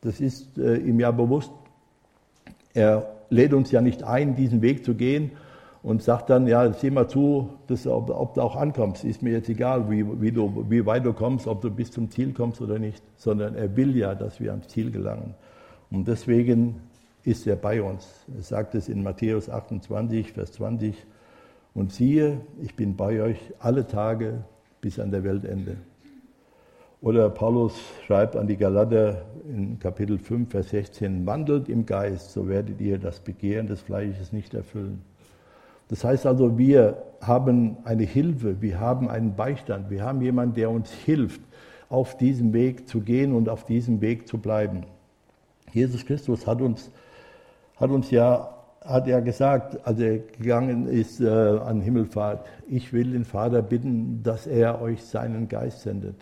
Das 0.00 0.20
ist 0.20 0.58
äh, 0.58 0.76
ihm 0.76 1.00
ja 1.00 1.10
bewusst. 1.10 1.52
Er 2.74 3.06
lädt 3.30 3.52
uns 3.54 3.70
ja 3.70 3.80
nicht 3.80 4.02
ein, 4.02 4.36
diesen 4.36 4.62
Weg 4.62 4.84
zu 4.84 4.94
gehen 4.94 5.30
und 5.82 6.02
sagt 6.02 6.30
dann, 6.30 6.46
ja, 6.46 6.72
sieh 6.72 6.90
mal 6.90 7.08
zu, 7.08 7.50
dass, 7.68 7.86
ob, 7.86 8.10
ob, 8.10 8.34
du 8.34 8.42
auch 8.42 8.56
ankommst. 8.56 9.04
Ist 9.04 9.22
mir 9.22 9.30
jetzt 9.30 9.48
egal, 9.48 9.90
wie, 9.90 10.04
wie, 10.20 10.32
du, 10.32 10.64
wie 10.68 10.84
weit 10.84 11.04
du 11.04 11.12
kommst, 11.12 11.46
ob 11.46 11.60
du 11.60 11.70
bis 11.70 11.90
zum 11.90 12.10
Ziel 12.10 12.32
kommst 12.32 12.60
oder 12.60 12.78
nicht, 12.78 13.02
sondern 13.16 13.54
er 13.54 13.76
will 13.76 13.96
ja, 13.96 14.14
dass 14.14 14.40
wir 14.40 14.50
ans 14.50 14.68
Ziel 14.68 14.90
gelangen. 14.90 15.34
Und 15.90 16.08
deswegen 16.08 16.80
ist 17.22 17.46
er 17.46 17.56
bei 17.56 17.82
uns. 17.82 18.08
Er 18.36 18.42
sagt 18.42 18.74
es 18.74 18.88
in 18.88 19.02
Matthäus 19.02 19.48
28, 19.48 20.32
Vers 20.32 20.52
20. 20.52 21.06
Und 21.74 21.92
siehe, 21.92 22.40
ich 22.62 22.74
bin 22.74 22.96
bei 22.96 23.22
euch 23.22 23.38
alle 23.58 23.86
Tage 23.86 24.44
bis 24.80 24.98
an 24.98 25.10
der 25.10 25.24
Weltende. 25.24 25.76
Oder 27.06 27.30
Paulus 27.30 27.72
schreibt 28.04 28.34
an 28.34 28.48
die 28.48 28.56
Galater 28.56 29.22
in 29.48 29.78
Kapitel 29.78 30.18
5, 30.18 30.50
Vers 30.50 30.70
16, 30.70 31.24
wandelt 31.24 31.68
im 31.68 31.86
Geist, 31.86 32.32
so 32.32 32.48
werdet 32.48 32.80
ihr 32.80 32.98
das 32.98 33.20
Begehren 33.20 33.68
des 33.68 33.80
Fleisches 33.80 34.32
nicht 34.32 34.54
erfüllen. 34.54 35.02
Das 35.86 36.02
heißt 36.02 36.26
also, 36.26 36.58
wir 36.58 37.00
haben 37.20 37.76
eine 37.84 38.02
Hilfe, 38.02 38.60
wir 38.60 38.80
haben 38.80 39.08
einen 39.08 39.36
Beistand, 39.36 39.88
wir 39.88 40.02
haben 40.02 40.20
jemanden, 40.20 40.56
der 40.56 40.68
uns 40.68 40.90
hilft, 40.90 41.40
auf 41.88 42.16
diesem 42.16 42.52
Weg 42.52 42.88
zu 42.88 43.00
gehen 43.02 43.32
und 43.34 43.48
auf 43.48 43.64
diesem 43.64 44.00
Weg 44.00 44.26
zu 44.26 44.38
bleiben. 44.38 44.82
Jesus 45.72 46.04
Christus 46.04 46.44
hat 46.44 46.60
uns, 46.60 46.90
hat 47.76 47.90
uns 47.90 48.10
ja, 48.10 48.52
hat 48.84 49.06
ja 49.06 49.20
gesagt, 49.20 49.86
als 49.86 50.00
er 50.00 50.18
gegangen 50.18 50.88
ist 50.88 51.20
äh, 51.20 51.28
an 51.28 51.80
Himmelfahrt, 51.80 52.44
ich 52.66 52.92
will 52.92 53.12
den 53.12 53.24
Vater 53.24 53.62
bitten, 53.62 54.24
dass 54.24 54.48
er 54.48 54.82
euch 54.82 55.04
seinen 55.04 55.46
Geist 55.46 55.82
sendet. 55.82 56.16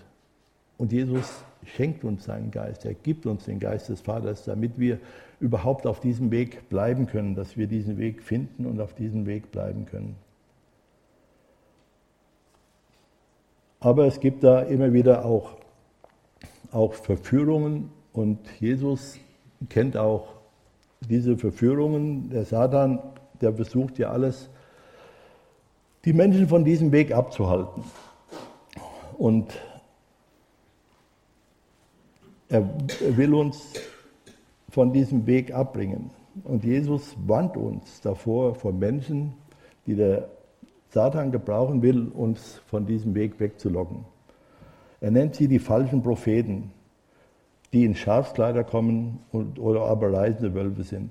Und 0.76 0.92
Jesus 0.92 1.44
schenkt 1.64 2.04
uns 2.04 2.24
seinen 2.24 2.50
Geist, 2.50 2.84
er 2.84 2.94
gibt 2.94 3.26
uns 3.26 3.44
den 3.44 3.60
Geist 3.60 3.88
des 3.88 4.00
Vaters, 4.00 4.44
damit 4.44 4.78
wir 4.78 4.98
überhaupt 5.40 5.86
auf 5.86 6.00
diesem 6.00 6.30
Weg 6.30 6.68
bleiben 6.68 7.06
können, 7.06 7.34
dass 7.34 7.56
wir 7.56 7.66
diesen 7.66 7.98
Weg 7.98 8.22
finden 8.22 8.66
und 8.66 8.80
auf 8.80 8.94
diesem 8.94 9.26
Weg 9.26 9.50
bleiben 9.50 9.86
können. 9.86 10.16
Aber 13.80 14.06
es 14.06 14.20
gibt 14.20 14.42
da 14.44 14.62
immer 14.62 14.92
wieder 14.92 15.24
auch, 15.24 15.56
auch 16.72 16.94
Verführungen 16.94 17.90
und 18.12 18.38
Jesus 18.58 19.18
kennt 19.68 19.96
auch 19.96 20.28
diese 21.08 21.36
Verführungen. 21.36 22.30
Der 22.30 22.44
Satan, 22.44 22.98
der 23.40 23.52
versucht 23.52 23.98
ja 23.98 24.10
alles, 24.10 24.48
die 26.04 26.12
Menschen 26.12 26.48
von 26.48 26.64
diesem 26.64 26.92
Weg 26.92 27.12
abzuhalten. 27.12 27.84
Und 29.18 29.52
er 32.48 32.68
will 33.16 33.34
uns 33.34 33.72
von 34.70 34.92
diesem 34.92 35.26
Weg 35.26 35.52
abbringen. 35.54 36.10
Und 36.42 36.64
Jesus 36.64 37.16
warnt 37.26 37.56
uns 37.56 38.00
davor, 38.00 38.54
von 38.54 38.78
Menschen, 38.78 39.34
die 39.86 39.94
der 39.94 40.28
Satan 40.90 41.32
gebrauchen 41.32 41.82
will, 41.82 42.08
uns 42.08 42.60
von 42.66 42.86
diesem 42.86 43.14
Weg 43.14 43.38
wegzulocken. 43.38 44.04
Er 45.00 45.10
nennt 45.10 45.36
sie 45.36 45.48
die 45.48 45.58
falschen 45.58 46.02
Propheten, 46.02 46.72
die 47.72 47.84
in 47.84 47.94
Schafskleider 47.94 48.64
kommen 48.64 49.18
und, 49.32 49.58
oder 49.58 49.82
aber 49.82 50.12
reisende 50.12 50.54
Wölfe 50.54 50.84
sind. 50.84 51.10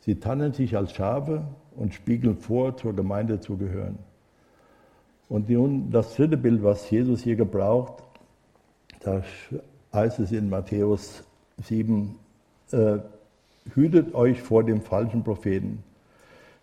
Sie 0.00 0.16
tarnen 0.16 0.52
sich 0.52 0.76
als 0.76 0.92
Schafe 0.92 1.44
und 1.76 1.94
spiegeln 1.94 2.36
vor, 2.36 2.76
zur 2.76 2.94
Gemeinde 2.94 3.40
zu 3.40 3.56
gehören. 3.56 3.98
Und 5.28 5.48
nun 5.48 5.90
das 5.90 6.14
dritte 6.14 6.36
Bild, 6.36 6.62
was 6.62 6.90
Jesus 6.90 7.22
hier 7.22 7.36
gebraucht, 7.36 8.02
da 9.00 9.22
heißt 9.94 10.18
es 10.18 10.32
in 10.32 10.50
Matthäus 10.50 11.22
7, 11.62 12.16
äh, 12.72 12.98
hütet 13.74 14.14
euch 14.14 14.42
vor 14.42 14.64
dem 14.64 14.82
falschen 14.82 15.22
Propheten. 15.22 15.82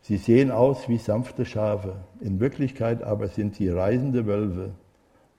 Sie 0.02 0.18
sehen 0.18 0.52
aus 0.52 0.90
wie 0.90 0.98
sanfte 0.98 1.46
Schafe, 1.46 1.96
in 2.20 2.40
Wirklichkeit 2.40 3.04
aber 3.04 3.28
sind 3.28 3.56
sie 3.56 3.70
reisende 3.70 4.26
Wölfe. 4.26 4.72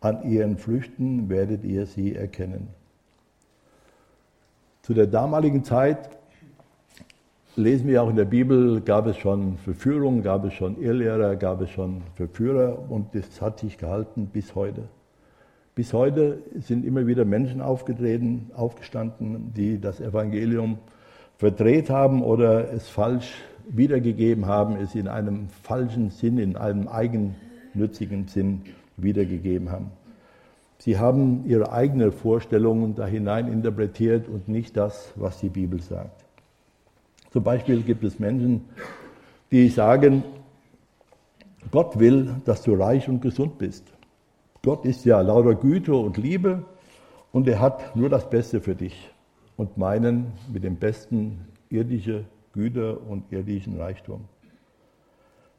An 0.00 0.28
ihren 0.28 0.56
Früchten 0.56 1.28
werdet 1.28 1.64
ihr 1.64 1.86
sie 1.86 2.14
erkennen. 2.14 2.68
Zu 4.82 4.94
der 4.94 5.06
damaligen 5.06 5.62
Zeit, 5.62 6.10
lesen 7.54 7.86
wir 7.86 8.02
auch 8.02 8.10
in 8.10 8.16
der 8.16 8.24
Bibel, 8.24 8.80
gab 8.80 9.06
es 9.06 9.16
schon 9.16 9.58
Verführung, 9.58 10.22
gab 10.22 10.44
es 10.44 10.54
schon 10.54 10.80
Irrlehrer, 10.80 11.36
gab 11.36 11.60
es 11.60 11.70
schon 11.70 12.02
Verführer 12.14 12.90
und 12.90 13.14
das 13.14 13.40
hat 13.40 13.60
sich 13.60 13.78
gehalten 13.78 14.26
bis 14.26 14.54
heute. 14.54 14.88
Bis 15.74 15.94
heute 15.94 16.42
sind 16.60 16.84
immer 16.84 17.06
wieder 17.06 17.24
Menschen 17.24 17.62
aufgetreten, 17.62 18.50
aufgestanden, 18.54 19.54
die 19.54 19.80
das 19.80 20.00
Evangelium 20.00 20.76
verdreht 21.38 21.88
haben 21.88 22.22
oder 22.22 22.70
es 22.72 22.88
falsch 22.88 23.32
wiedergegeben 23.68 24.44
haben, 24.44 24.76
es 24.76 24.94
in 24.94 25.08
einem 25.08 25.48
falschen 25.48 26.10
Sinn, 26.10 26.36
in 26.36 26.56
einem 26.56 26.88
eigennützigen 26.88 28.28
Sinn 28.28 28.62
wiedergegeben 28.98 29.70
haben. 29.70 29.90
Sie 30.76 30.98
haben 30.98 31.46
ihre 31.46 31.72
eigenen 31.72 32.12
Vorstellungen 32.12 32.94
da 32.94 33.06
hinein 33.06 33.48
interpretiert 33.48 34.28
und 34.28 34.48
nicht 34.48 34.76
das, 34.76 35.12
was 35.16 35.38
die 35.38 35.48
Bibel 35.48 35.80
sagt. 35.80 36.24
Zum 37.30 37.44
Beispiel 37.44 37.80
gibt 37.80 38.04
es 38.04 38.18
Menschen, 38.18 38.66
die 39.50 39.68
sagen, 39.68 40.22
Gott 41.70 41.98
will, 41.98 42.34
dass 42.44 42.62
du 42.62 42.74
reich 42.74 43.08
und 43.08 43.22
gesund 43.22 43.56
bist. 43.56 43.84
Gott 44.64 44.84
ist 44.84 45.04
ja 45.04 45.20
lauter 45.20 45.56
Güte 45.56 45.92
und 45.94 46.16
Liebe 46.16 46.64
und 47.32 47.48
er 47.48 47.58
hat 47.58 47.96
nur 47.96 48.08
das 48.08 48.30
Beste 48.30 48.60
für 48.60 48.76
dich 48.76 49.10
und 49.56 49.76
meinen 49.76 50.32
mit 50.52 50.62
dem 50.62 50.76
Besten 50.76 51.48
irdische 51.68 52.26
Güter 52.52 53.04
und 53.08 53.32
irdischen 53.32 53.76
Reichtum. 53.76 54.20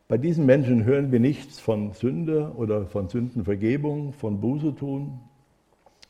Bei 0.07 0.17
diesen 0.17 0.45
Menschen 0.45 0.85
hören 0.85 1.11
wir 1.11 1.19
nichts 1.19 1.59
von 1.59 1.91
Sünde 1.91 2.53
oder 2.55 2.85
von 2.85 3.09
Sündenvergebung, 3.09 4.13
von 4.13 4.39
Buße 4.39 4.75
tun. 4.75 5.19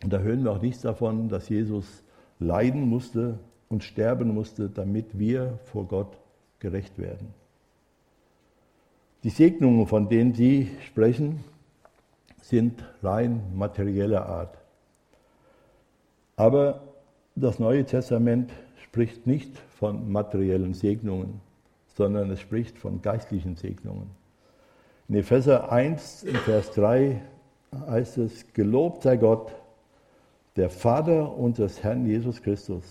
Und 0.03 0.13
da 0.13 0.19
hören 0.19 0.43
wir 0.43 0.51
auch 0.51 0.62
nichts 0.62 0.81
davon, 0.81 1.29
dass 1.29 1.50
Jesus 1.50 2.03
leiden 2.38 2.89
musste 2.89 3.39
und 3.69 3.83
sterben 3.83 4.33
musste, 4.33 4.69
damit 4.69 5.17
wir 5.17 5.57
vor 5.63 5.85
Gott 5.85 6.17
gerecht 6.59 6.99
werden. 6.99 7.34
Die 9.23 9.29
Segnungen, 9.29 9.88
von 9.88 10.10
denen 10.10 10.34
Sie 10.34 10.69
sprechen, 10.86 11.43
sind 12.43 12.84
rein 13.01 13.41
materieller 13.56 14.25
Art. 14.25 14.58
Aber 16.36 16.82
das 17.36 17.58
Neue 17.58 17.86
Testament 17.86 18.51
spricht 18.84 19.25
nicht 19.25 19.58
von 19.79 20.12
materiellen 20.12 20.73
Segnungen, 20.73 21.39
sondern 21.95 22.29
es 22.32 22.41
spricht 22.41 22.77
von 22.77 23.01
geistlichen 23.01 23.56
Segnungen. 23.56 24.10
In 25.08 25.15
Epheser 25.15 25.71
1, 25.71 26.25
Vers 26.45 26.71
3 26.71 27.21
heißt 27.88 28.17
es, 28.17 28.51
gelobt 28.53 29.03
sei 29.03 29.17
Gott, 29.17 29.51
der 30.58 30.69
Vater 30.69 31.36
unseres 31.38 31.82
Herrn 31.82 32.06
Jesus 32.06 32.41
Christus, 32.41 32.84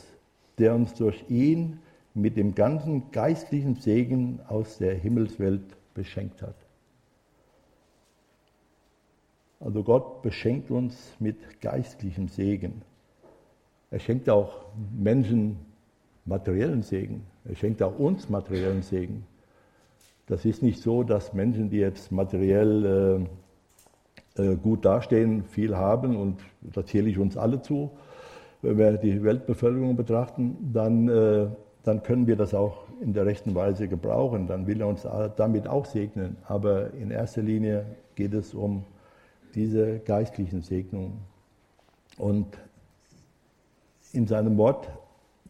der 0.59 0.75
uns 0.75 0.95
durch 0.95 1.25
ihn 1.29 1.79
mit 2.15 2.37
dem 2.37 2.55
ganzen 2.55 3.11
geistlichen 3.11 3.77
Segen 3.77 4.41
aus 4.49 4.79
der 4.79 4.95
Himmelswelt 4.95 5.63
beschenkt 5.95 6.43
hat. 6.43 6.57
Also 9.65 9.83
Gott 9.85 10.23
beschenkt 10.23 10.71
uns 10.71 11.15
mit 11.21 11.61
geistlichem 11.61 12.29
Segen. 12.29 12.83
Er 13.91 14.01
schenkt 14.01 14.29
auch 14.29 14.65
Menschen 14.99 15.57
materiellen 16.25 16.83
Segen. 16.83 17.23
Er 17.45 17.55
schenkt 17.55 17.83
auch 17.83 17.97
uns 17.99 18.29
materiellen 18.29 18.83
Segen. 18.83 19.25
Das 20.27 20.45
ist 20.45 20.63
nicht 20.63 20.81
so, 20.81 21.03
dass 21.03 21.33
Menschen, 21.33 21.71
die 21.71 21.79
jetzt 21.79 22.11
materiell 22.11 23.29
äh, 24.37 24.43
äh, 24.43 24.57
gut 24.57 24.85
dastehen, 24.85 25.45
viel 25.45 25.77
haben, 25.77 26.17
und 26.17 26.41
da 26.63 26.85
zähle 26.85 27.11
ich 27.11 27.19
uns 27.19 27.37
alle 27.37 27.61
zu, 27.61 27.91
wenn 28.63 28.79
wir 28.79 28.93
die 28.93 29.23
Weltbevölkerung 29.23 29.97
betrachten, 29.97 30.71
dann, 30.73 31.09
äh, 31.09 31.47
dann 31.85 32.03
können 32.03 32.27
wir 32.27 32.37
das 32.37 32.55
auch 32.55 32.85
in 33.01 33.13
der 33.13 33.27
rechten 33.27 33.55
Weise 33.55 33.89
gebrauchen. 33.89 34.47
Dann 34.47 34.67
will 34.67 34.81
er 34.81 34.87
uns 34.87 35.07
damit 35.37 35.69
auch 35.69 35.85
segnen. 35.85 36.37
Aber 36.47 36.95
in 36.95 37.11
erster 37.11 37.43
Linie 37.43 37.85
geht 38.15 38.33
es 38.35 38.55
um 38.55 38.85
diese 39.55 39.99
geistlichen 40.01 40.63
Segnungen. 40.63 41.19
Und 42.19 42.47
in 44.13 44.27
seinem 44.27 44.57
Wort, 44.57 44.89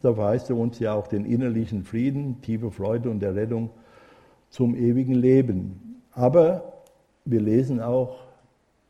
da 0.01 0.13
verheißt 0.13 0.49
er 0.49 0.57
uns 0.57 0.79
ja 0.79 0.93
auch 0.93 1.07
den 1.07 1.25
innerlichen 1.25 1.83
Frieden, 1.83 2.41
tiefe 2.41 2.71
Freude 2.71 3.09
und 3.09 3.23
Errettung 3.23 3.69
zum 4.49 4.75
ewigen 4.75 5.15
Leben. 5.15 6.01
Aber 6.11 6.83
wir 7.25 7.41
lesen 7.41 7.81
auch 7.81 8.17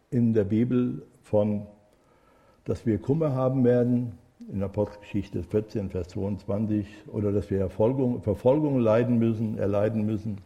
in 0.10 0.34
der 0.34 0.44
Bibel 0.44 1.06
von, 1.22 1.66
dass 2.66 2.86
wir 2.86 2.98
Kummer 3.00 3.34
haben 3.34 3.64
werden, 3.64 4.14
in 4.52 4.62
Apostelgeschichte 4.62 5.44
14, 5.44 5.90
Vers 5.90 6.10
22, 6.10 6.86
oder 7.08 7.32
dass 7.32 7.50
wir 7.50 7.60
Verfolgung, 7.60 8.22
Verfolgung 8.22 8.80
leiden 8.80 9.18
müssen, 9.18 9.58
erleiden 9.58 10.06
müssen, 10.06 10.38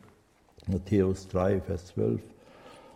Matthäus 0.68 1.28
3, 1.30 1.62
Vers 1.62 1.88
12 1.88 2.22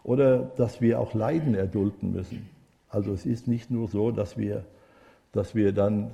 oder 0.04 0.40
dass 0.40 0.82
wir 0.82 1.00
auch 1.00 1.14
Leiden 1.14 1.56
erdulden 1.56 2.12
müssen. 2.12 2.50
Also 2.90 3.14
es 3.14 3.26
ist 3.26 3.48
nicht 3.48 3.72
nur 3.72 3.88
so, 3.88 4.12
dass 4.12 4.38
wir, 4.38 4.66
dass 5.32 5.56
wir 5.56 5.72
dann 5.72 6.12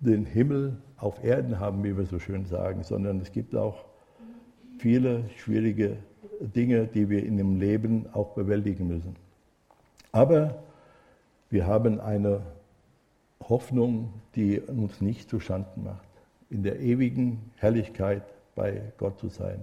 den 0.00 0.24
Himmel 0.26 0.76
auf 0.96 1.22
Erden 1.24 1.58
haben, 1.58 1.82
wie 1.84 1.96
wir 1.96 2.06
so 2.06 2.18
schön 2.18 2.46
sagen, 2.46 2.82
sondern 2.82 3.20
es 3.20 3.32
gibt 3.32 3.54
auch 3.56 3.84
viele 4.78 5.24
schwierige 5.36 5.96
Dinge, 6.40 6.86
die 6.86 7.08
wir 7.08 7.24
in 7.24 7.36
dem 7.36 7.58
Leben 7.58 8.06
auch 8.12 8.34
bewältigen 8.34 8.86
müssen. 8.88 9.16
Aber 10.12 10.62
wir 11.50 11.66
haben 11.66 12.00
eine 12.00 12.42
Hoffnung, 13.40 14.12
die 14.34 14.60
uns 14.60 15.00
nicht 15.00 15.30
zu 15.30 15.40
Schanden 15.40 15.84
macht, 15.84 16.08
in 16.50 16.62
der 16.62 16.80
ewigen 16.80 17.50
Herrlichkeit 17.56 18.22
bei 18.54 18.82
Gott 18.98 19.18
zu 19.18 19.28
sein, 19.28 19.62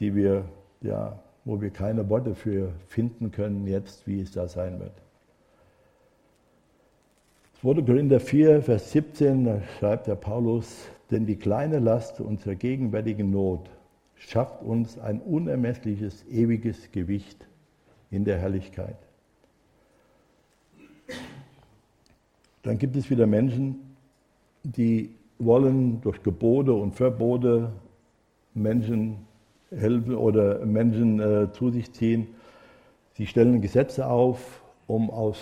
die 0.00 0.14
wir 0.14 0.44
ja 0.80 1.18
wo 1.44 1.60
wir 1.60 1.70
keine 1.70 2.08
Worte 2.08 2.34
für 2.34 2.72
finden 2.88 3.30
können 3.30 3.66
jetzt, 3.66 4.06
wie 4.06 4.20
es 4.20 4.32
da 4.32 4.46
sein 4.48 4.78
wird. 4.80 4.92
2. 7.60 7.82
Korinther 7.82 8.20
4, 8.20 8.62
Vers 8.62 8.90
17, 8.92 9.44
da 9.44 9.62
schreibt 9.78 10.06
der 10.06 10.16
Paulus, 10.16 10.88
denn 11.10 11.26
die 11.26 11.36
kleine 11.36 11.78
Last 11.78 12.20
unserer 12.20 12.54
gegenwärtigen 12.54 13.30
Not 13.30 13.70
schafft 14.16 14.62
uns 14.62 14.98
ein 14.98 15.20
unermessliches, 15.20 16.24
ewiges 16.28 16.90
Gewicht 16.92 17.46
in 18.10 18.24
der 18.24 18.38
Herrlichkeit. 18.38 18.96
Dann 22.62 22.78
gibt 22.78 22.96
es 22.96 23.10
wieder 23.10 23.26
Menschen, 23.26 23.96
die 24.62 25.14
wollen 25.38 26.00
durch 26.00 26.22
Gebote 26.22 26.72
und 26.72 26.94
Verbote 26.94 27.72
Menschen 28.54 29.26
helfen 29.76 30.14
oder 30.14 30.64
Menschen 30.64 31.20
äh, 31.20 31.52
zu 31.52 31.70
sich 31.70 31.92
ziehen. 31.92 32.28
Sie 33.14 33.26
stellen 33.26 33.60
Gesetze 33.60 34.06
auf, 34.06 34.62
um 34.86 35.10
aus, 35.10 35.38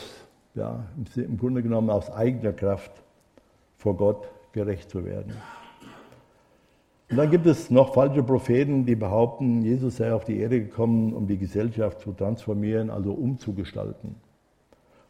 ja, 0.54 0.84
im 1.16 1.38
Grunde 1.38 1.62
genommen 1.62 1.90
aus 1.90 2.10
eigener 2.10 2.52
Kraft 2.52 2.92
vor 3.76 3.96
Gott 3.96 4.28
gerecht 4.52 4.90
zu 4.90 5.04
werden. 5.04 5.34
Und 7.10 7.16
dann 7.16 7.30
gibt 7.30 7.46
es 7.46 7.70
noch 7.70 7.94
falsche 7.94 8.22
Propheten, 8.22 8.86
die 8.86 8.94
behaupten, 8.94 9.62
Jesus 9.62 9.96
sei 9.96 10.12
auf 10.12 10.24
die 10.24 10.38
Erde 10.38 10.60
gekommen, 10.60 11.12
um 11.12 11.26
die 11.26 11.38
Gesellschaft 11.38 12.00
zu 12.00 12.12
transformieren, 12.12 12.88
also 12.88 13.12
umzugestalten. 13.12 14.14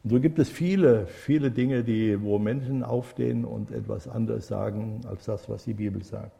Und 0.02 0.10
so 0.10 0.18
gibt 0.18 0.38
es 0.38 0.48
viele, 0.48 1.06
viele 1.06 1.50
Dinge, 1.50 1.84
die, 1.84 2.22
wo 2.22 2.38
Menschen 2.38 2.82
aufstehen 2.82 3.44
und 3.44 3.70
etwas 3.70 4.08
anderes 4.08 4.46
sagen 4.46 5.02
als 5.06 5.26
das, 5.26 5.48
was 5.50 5.64
die 5.64 5.74
Bibel 5.74 6.02
sagt. 6.02 6.32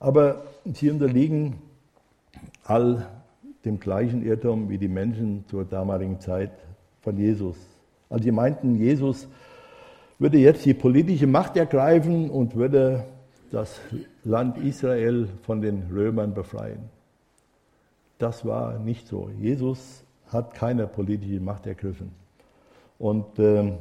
Aber 0.00 0.42
sie 0.64 0.90
unterliegen 0.90 1.58
all 2.64 3.06
dem 3.64 3.78
gleichen 3.78 4.24
Irrtum 4.24 4.70
wie 4.70 4.78
die 4.78 4.88
Menschen 4.88 5.44
zur 5.46 5.64
damaligen 5.64 6.18
Zeit 6.20 6.50
von 7.02 7.16
Jesus. 7.18 7.56
Also 8.08 8.24
sie 8.24 8.32
meinten, 8.32 8.76
Jesus 8.76 9.28
würde 10.18 10.38
jetzt 10.38 10.64
die 10.64 10.74
politische 10.74 11.26
Macht 11.26 11.56
ergreifen 11.56 12.30
und 12.30 12.56
würde 12.56 13.04
das 13.50 13.80
Land 14.24 14.58
Israel 14.58 15.28
von 15.42 15.60
den 15.60 15.84
Römern 15.92 16.34
befreien. 16.34 16.88
Das 18.18 18.44
war 18.44 18.78
nicht 18.78 19.06
so. 19.06 19.30
Jesus 19.38 20.04
hat 20.28 20.54
keine 20.54 20.86
politische 20.86 21.40
Macht 21.40 21.66
ergriffen. 21.66 22.12
Und 22.98 23.38
äh, 23.38 23.72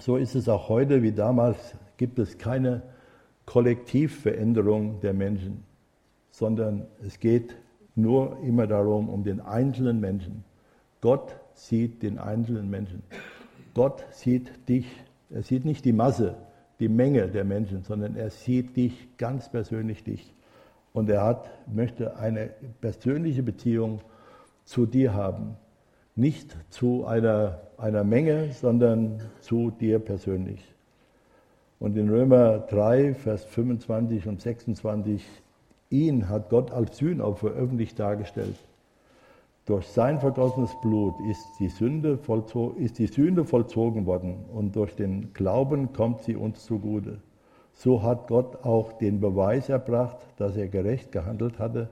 so 0.00 0.16
ist 0.16 0.34
es 0.34 0.48
auch 0.48 0.68
heute 0.68 1.02
wie 1.02 1.12
damals, 1.12 1.56
gibt 1.96 2.18
es 2.18 2.38
keine 2.38 2.82
Kollektivveränderung 3.50 5.00
der 5.00 5.12
Menschen, 5.12 5.64
sondern 6.30 6.86
es 7.04 7.18
geht 7.18 7.56
nur 7.96 8.38
immer 8.44 8.68
darum, 8.68 9.08
um 9.08 9.24
den 9.24 9.40
einzelnen 9.40 9.98
Menschen. 9.98 10.44
Gott 11.00 11.34
sieht 11.54 12.00
den 12.04 12.20
einzelnen 12.20 12.70
Menschen. 12.70 13.02
Gott 13.74 14.04
sieht 14.12 14.52
dich. 14.68 14.86
Er 15.30 15.42
sieht 15.42 15.64
nicht 15.64 15.84
die 15.84 15.92
Masse, 15.92 16.36
die 16.78 16.88
Menge 16.88 17.26
der 17.26 17.44
Menschen, 17.44 17.82
sondern 17.82 18.14
er 18.14 18.30
sieht 18.30 18.76
dich 18.76 19.08
ganz 19.18 19.50
persönlich 19.50 20.04
dich. 20.04 20.32
Und 20.92 21.10
er 21.10 21.24
hat, 21.24 21.50
möchte 21.66 22.18
eine 22.18 22.50
persönliche 22.80 23.42
Beziehung 23.42 24.00
zu 24.62 24.86
dir 24.86 25.12
haben. 25.12 25.56
Nicht 26.14 26.56
zu 26.68 27.04
einer, 27.04 27.62
einer 27.78 28.04
Menge, 28.04 28.52
sondern 28.52 29.20
zu 29.40 29.72
dir 29.72 29.98
persönlich. 29.98 30.62
Und 31.80 31.96
in 31.96 32.10
Römer 32.10 32.58
3, 32.58 33.14
Vers 33.14 33.42
25 33.46 34.28
und 34.28 34.42
26, 34.42 35.26
ihn 35.88 36.28
hat 36.28 36.50
Gott 36.50 36.70
als 36.72 36.98
Sühnopfer 36.98 37.48
öffentlich 37.48 37.94
dargestellt. 37.94 38.56
Durch 39.64 39.86
sein 39.86 40.20
vergossenes 40.20 40.70
Blut 40.82 41.14
ist 41.30 41.42
die, 41.58 41.68
Sünde 41.68 42.18
ist 42.76 42.98
die 42.98 43.06
Sünde 43.06 43.46
vollzogen 43.46 44.04
worden 44.04 44.44
und 44.52 44.76
durch 44.76 44.94
den 44.94 45.32
Glauben 45.32 45.94
kommt 45.94 46.20
sie 46.22 46.36
uns 46.36 46.66
zugute. 46.66 47.22
So 47.72 48.02
hat 48.02 48.28
Gott 48.28 48.62
auch 48.62 48.92
den 48.92 49.18
Beweis 49.18 49.70
erbracht, 49.70 50.18
dass 50.36 50.58
er 50.58 50.68
gerecht 50.68 51.12
gehandelt 51.12 51.58
hatte, 51.58 51.88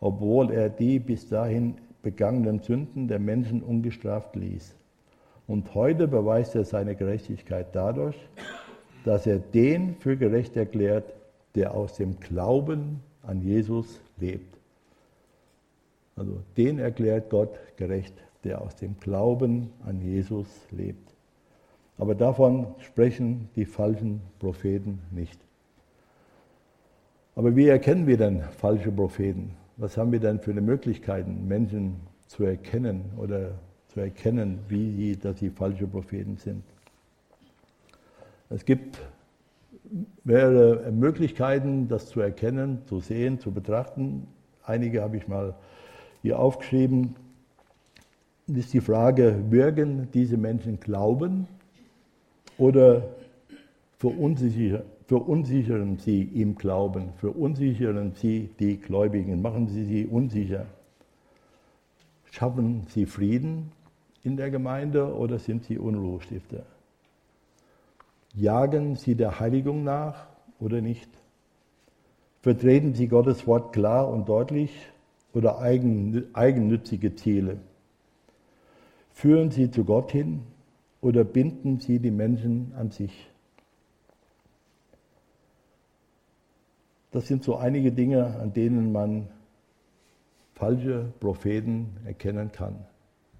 obwohl 0.00 0.50
er 0.50 0.68
die 0.68 0.98
bis 0.98 1.30
dahin 1.30 1.76
begangenen 2.02 2.60
Sünden 2.60 3.08
der 3.08 3.18
Menschen 3.18 3.62
ungestraft 3.62 4.36
ließ. 4.36 4.76
Und 5.46 5.74
heute 5.74 6.08
beweist 6.08 6.54
er 6.54 6.64
seine 6.64 6.94
Gerechtigkeit 6.94 7.68
dadurch, 7.74 8.16
dass 9.04 9.26
er 9.26 9.38
den 9.38 9.94
für 9.96 10.16
gerecht 10.16 10.56
erklärt, 10.56 11.14
der 11.54 11.74
aus 11.74 11.94
dem 11.94 12.20
Glauben 12.20 13.00
an 13.22 13.42
Jesus 13.42 14.00
lebt. 14.18 14.56
Also 16.16 16.40
den 16.56 16.78
erklärt 16.78 17.30
Gott 17.30 17.58
gerecht, 17.76 18.14
der 18.44 18.60
aus 18.60 18.76
dem 18.76 18.98
Glauben 19.00 19.70
an 19.84 20.00
Jesus 20.00 20.46
lebt. 20.70 21.14
Aber 21.98 22.14
davon 22.14 22.66
sprechen 22.78 23.48
die 23.56 23.64
falschen 23.66 24.20
Propheten 24.38 25.00
nicht. 25.10 25.38
Aber 27.34 27.54
wie 27.56 27.68
erkennen 27.68 28.06
wir 28.06 28.16
denn 28.16 28.42
falsche 28.58 28.90
Propheten? 28.90 29.52
Was 29.76 29.96
haben 29.96 30.12
wir 30.12 30.20
denn 30.20 30.40
für 30.40 30.52
Möglichkeiten, 30.52 31.46
Menschen 31.48 31.96
zu 32.26 32.44
erkennen 32.44 33.04
oder 33.16 33.52
zu 33.88 34.00
erkennen, 34.00 34.58
wie 34.68 34.94
sie, 34.94 35.16
dass 35.16 35.38
sie 35.38 35.50
falsche 35.50 35.86
Propheten 35.86 36.36
sind? 36.36 36.62
Es 38.52 38.64
gibt 38.64 38.98
mehrere 40.24 40.90
Möglichkeiten, 40.90 41.86
das 41.86 42.08
zu 42.08 42.20
erkennen, 42.20 42.80
zu 42.86 42.98
sehen, 42.98 43.38
zu 43.38 43.52
betrachten. 43.52 44.26
Einige 44.64 45.02
habe 45.02 45.16
ich 45.16 45.28
mal 45.28 45.54
hier 46.22 46.38
aufgeschrieben. 46.38 47.14
Das 48.48 48.58
ist 48.58 48.72
die 48.72 48.80
Frage, 48.80 49.40
mögen 49.48 50.08
diese 50.12 50.36
Menschen 50.36 50.80
glauben 50.80 51.46
oder 52.58 53.04
verunsichern, 53.98 54.82
verunsichern 55.06 55.98
sie 55.98 56.22
im 56.22 56.56
Glauben, 56.56 57.10
verunsichern 57.18 58.14
sie 58.14 58.50
die 58.58 58.78
Gläubigen, 58.78 59.40
machen 59.40 59.68
sie 59.68 59.84
sie 59.84 60.06
unsicher. 60.06 60.66
Schaffen 62.32 62.86
sie 62.88 63.06
Frieden 63.06 63.70
in 64.24 64.36
der 64.36 64.50
Gemeinde 64.50 65.14
oder 65.14 65.38
sind 65.38 65.64
sie 65.64 65.78
Unruhestifter? 65.78 66.64
Jagen 68.34 68.96
sie 68.96 69.14
der 69.14 69.40
Heiligung 69.40 69.84
nach 69.84 70.26
oder 70.58 70.80
nicht? 70.80 71.10
Vertreten 72.42 72.94
sie 72.94 73.08
Gottes 73.08 73.46
Wort 73.46 73.72
klar 73.72 74.08
und 74.08 74.28
deutlich 74.28 74.72
oder 75.34 75.58
eigennützige 75.60 77.14
Ziele? 77.16 77.58
Führen 79.12 79.50
sie 79.50 79.70
zu 79.70 79.84
Gott 79.84 80.12
hin 80.12 80.42
oder 81.00 81.24
binden 81.24 81.80
sie 81.80 81.98
die 81.98 82.10
Menschen 82.10 82.72
an 82.76 82.90
sich? 82.90 83.28
Das 87.10 87.26
sind 87.26 87.42
so 87.42 87.56
einige 87.56 87.90
Dinge, 87.90 88.38
an 88.40 88.52
denen 88.52 88.92
man 88.92 89.28
falsche 90.54 91.12
Propheten 91.18 91.96
erkennen 92.04 92.52
kann. 92.52 92.76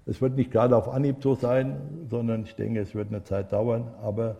Es 0.05 0.21
wird 0.21 0.35
nicht 0.35 0.51
gerade 0.51 0.75
auf 0.75 0.89
Anhieb 0.89 1.17
so 1.21 1.35
sein, 1.35 2.07
sondern 2.09 2.43
ich 2.43 2.55
denke, 2.55 2.81
es 2.81 2.93
wird 2.95 3.09
eine 3.09 3.23
Zeit 3.23 3.53
dauern, 3.53 3.93
aber 4.01 4.37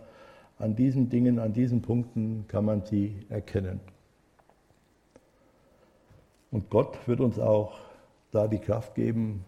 an 0.62 0.76
diesen 0.76 1.08
Dingen, 1.08 1.40
an 1.40 1.52
diesen 1.52 1.82
Punkten 1.82 2.44
kann 2.46 2.64
man 2.64 2.84
sie 2.84 3.16
erkennen. 3.28 3.80
Und 6.52 6.70
Gott 6.70 6.96
wird 7.08 7.20
uns 7.20 7.40
auch 7.40 7.80
da 8.30 8.46
die 8.46 8.60
Kraft 8.60 8.94
geben 8.94 9.44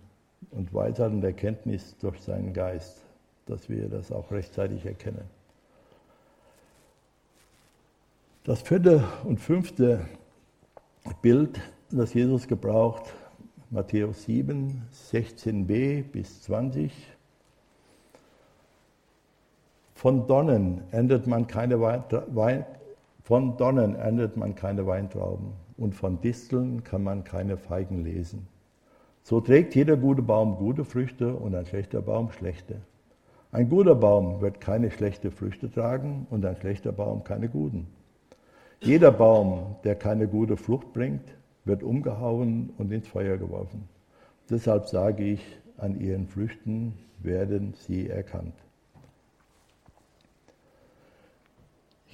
und 0.51 0.75
Weisheit 0.75 1.13
und 1.13 1.23
Erkenntnis 1.23 1.97
durch 1.99 2.21
seinen 2.21 2.53
Geist, 2.53 3.05
dass 3.47 3.69
wir 3.69 3.89
das 3.89 4.11
auch 4.11 4.33
rechtzeitig 4.33 4.85
erkennen. 4.87 5.25
Das 8.43 8.63
vierte 8.63 9.05
und 9.23 9.39
fünfte 9.39 10.07
Bild, 11.23 11.61
das 11.91 12.13
Jesus 12.13 12.49
gebraucht, 12.49 13.15
Matthäus 13.71 14.25
7, 14.25 14.83
16b 15.13 16.03
bis 16.03 16.43
20, 16.43 16.93
von 20.05 20.27
Donnen 20.27 20.83
erntet 20.91 21.27
man 21.27 21.47
keine 21.47 21.81
Wein, 21.81 22.67
von 23.23 23.57
Donnen 23.57 23.95
erntet 23.95 24.37
man 24.37 24.55
keine 24.55 24.87
Weintrauben 24.87 25.53
und 25.79 25.95
von 25.95 26.21
Disteln 26.21 26.85
kann 26.85 27.03
man 27.03 27.25
keine 27.25 27.57
Feigen 27.57 28.05
lesen. 28.05 28.47
So 29.23 29.41
trägt 29.41 29.75
jeder 29.75 29.97
gute 29.97 30.21
Baum 30.21 30.57
gute 30.57 30.85
Früchte 30.85 31.35
und 31.35 31.55
ein 31.55 31.65
schlechter 31.65 32.03
Baum 32.03 32.33
schlechte. 32.33 32.83
Ein 33.51 33.71
guter 33.71 33.95
Baum 33.95 34.43
wird 34.43 34.61
keine 34.61 34.91
schlechten 34.91 35.31
Früchte 35.31 35.71
tragen 35.71 36.27
und 36.29 36.45
ein 36.45 36.57
schlechter 36.57 36.93
Baum 36.93 37.25
keine 37.25 37.49
guten. 37.49 37.87
Jeder 38.81 39.11
Baum, 39.11 39.77
der 39.85 39.95
keine 39.95 40.29
gute 40.29 40.59
Frucht 40.59 40.93
bringt, 40.93 41.35
wird 41.65 41.83
umgehauen 41.83 42.75
und 42.77 42.93
ins 42.93 43.09
Feuer 43.09 43.39
geworfen. 43.39 43.89
Deshalb 44.51 44.87
sage 44.87 45.25
ich, 45.25 45.41
an 45.79 45.99
ihren 45.99 46.27
Früchten 46.27 46.93
werden 47.23 47.73
sie 47.73 48.11
erkannt. 48.11 48.64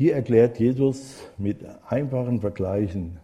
Hier 0.01 0.15
erklärt 0.15 0.59
Jesus 0.59 1.19
mit 1.37 1.59
einfachen 1.87 2.41
Vergleichen 2.41 3.19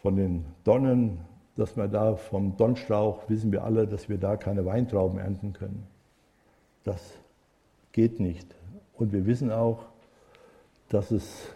von 0.00 0.14
den 0.14 0.44
Donnen, 0.62 1.18
dass 1.56 1.76
wir 1.76 1.88
da 1.88 2.14
vom 2.14 2.56
Donnstrauch 2.56 3.28
wissen 3.28 3.50
wir 3.50 3.64
alle, 3.64 3.88
dass 3.88 4.08
wir 4.08 4.18
da 4.18 4.36
keine 4.36 4.64
Weintrauben 4.64 5.18
ernten 5.18 5.52
können. 5.52 5.84
Das 6.84 7.18
geht 7.90 8.20
nicht. 8.20 8.54
Und 8.94 9.12
wir 9.12 9.26
wissen 9.26 9.50
auch, 9.50 9.86
dass 10.88 11.10
es 11.10 11.48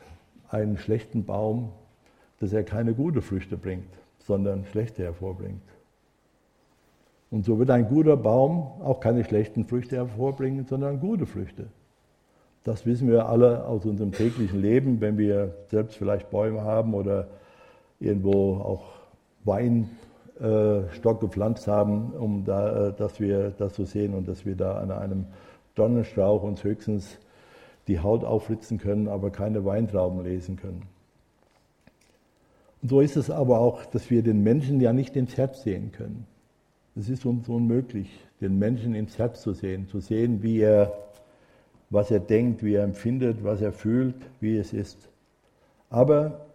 einen 0.48 0.78
schlechten 0.78 1.24
Baum, 1.24 1.70
dass 2.40 2.52
er 2.52 2.64
keine 2.64 2.92
gute 2.92 3.22
Früchte 3.22 3.56
bringt, 3.56 3.94
sondern 4.18 4.64
schlechte 4.64 5.04
hervorbringt. 5.04 5.62
Und 7.30 7.44
so 7.44 7.56
wird 7.60 7.70
ein 7.70 7.88
guter 7.88 8.16
Baum 8.16 8.82
auch 8.82 8.98
keine 8.98 9.22
schlechten 9.22 9.64
Früchte 9.64 9.94
hervorbringen, 9.94 10.66
sondern 10.66 10.98
gute 10.98 11.26
Früchte. 11.26 11.68
Das 12.66 12.84
wissen 12.84 13.06
wir 13.06 13.28
alle 13.28 13.64
aus 13.64 13.86
unserem 13.86 14.10
täglichen 14.10 14.60
Leben, 14.60 15.00
wenn 15.00 15.16
wir 15.18 15.54
selbst 15.68 15.96
vielleicht 15.96 16.30
Bäume 16.30 16.62
haben 16.62 16.94
oder 16.94 17.28
irgendwo 18.00 18.56
auch 18.56 18.82
Weinstock 19.44 21.20
gepflanzt 21.20 21.68
haben, 21.68 22.10
um 22.10 22.44
da, 22.44 22.90
dass 22.90 23.20
wir 23.20 23.50
das 23.50 23.76
so 23.76 23.84
sehen 23.84 24.14
und 24.14 24.26
dass 24.26 24.44
wir 24.44 24.56
da 24.56 24.78
an 24.78 24.90
einem 24.90 25.26
Dornenstrauch 25.76 26.42
uns 26.42 26.64
höchstens 26.64 27.18
die 27.86 28.00
Haut 28.00 28.24
aufritzen 28.24 28.78
können, 28.78 29.06
aber 29.06 29.30
keine 29.30 29.64
Weintrauben 29.64 30.24
lesen 30.24 30.56
können. 30.56 30.82
Und 32.82 32.88
so 32.88 33.00
ist 33.00 33.16
es 33.16 33.30
aber 33.30 33.60
auch, 33.60 33.84
dass 33.84 34.10
wir 34.10 34.24
den 34.24 34.42
Menschen 34.42 34.80
ja 34.80 34.92
nicht 34.92 35.14
ins 35.14 35.36
Herz 35.36 35.62
sehen 35.62 35.92
können. 35.92 36.26
Es 36.96 37.08
ist 37.08 37.26
uns 37.26 37.48
unmöglich, 37.48 38.08
den 38.40 38.58
Menschen 38.58 38.96
ins 38.96 39.18
Herz 39.18 39.40
zu 39.42 39.52
sehen, 39.52 39.86
zu 39.86 40.00
sehen, 40.00 40.42
wie 40.42 40.58
er, 40.58 41.05
was 41.90 42.10
er 42.10 42.20
denkt, 42.20 42.62
wie 42.62 42.74
er 42.74 42.84
empfindet, 42.84 43.44
was 43.44 43.60
er 43.60 43.72
fühlt, 43.72 44.16
wie 44.40 44.56
es 44.56 44.72
ist. 44.72 45.08
Aber 45.90 46.46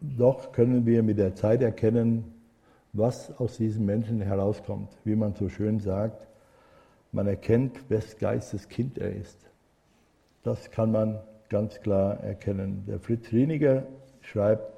doch 0.00 0.52
können 0.52 0.86
wir 0.86 1.02
mit 1.02 1.18
der 1.18 1.34
Zeit 1.34 1.62
erkennen, 1.62 2.24
was 2.92 3.36
aus 3.38 3.56
diesem 3.56 3.84
Menschen 3.84 4.20
herauskommt. 4.20 4.90
Wie 5.04 5.16
man 5.16 5.34
so 5.34 5.48
schön 5.48 5.80
sagt, 5.80 6.26
man 7.12 7.26
erkennt, 7.26 7.78
wes 7.88 8.18
Geistes 8.18 8.68
Kind 8.68 8.98
er 8.98 9.14
ist. 9.14 9.38
Das 10.42 10.70
kann 10.70 10.92
man 10.92 11.18
ganz 11.48 11.80
klar 11.80 12.20
erkennen. 12.20 12.84
Der 12.86 12.98
Fritz 13.00 13.32
Rieniger 13.32 13.84
schreibt 14.20 14.72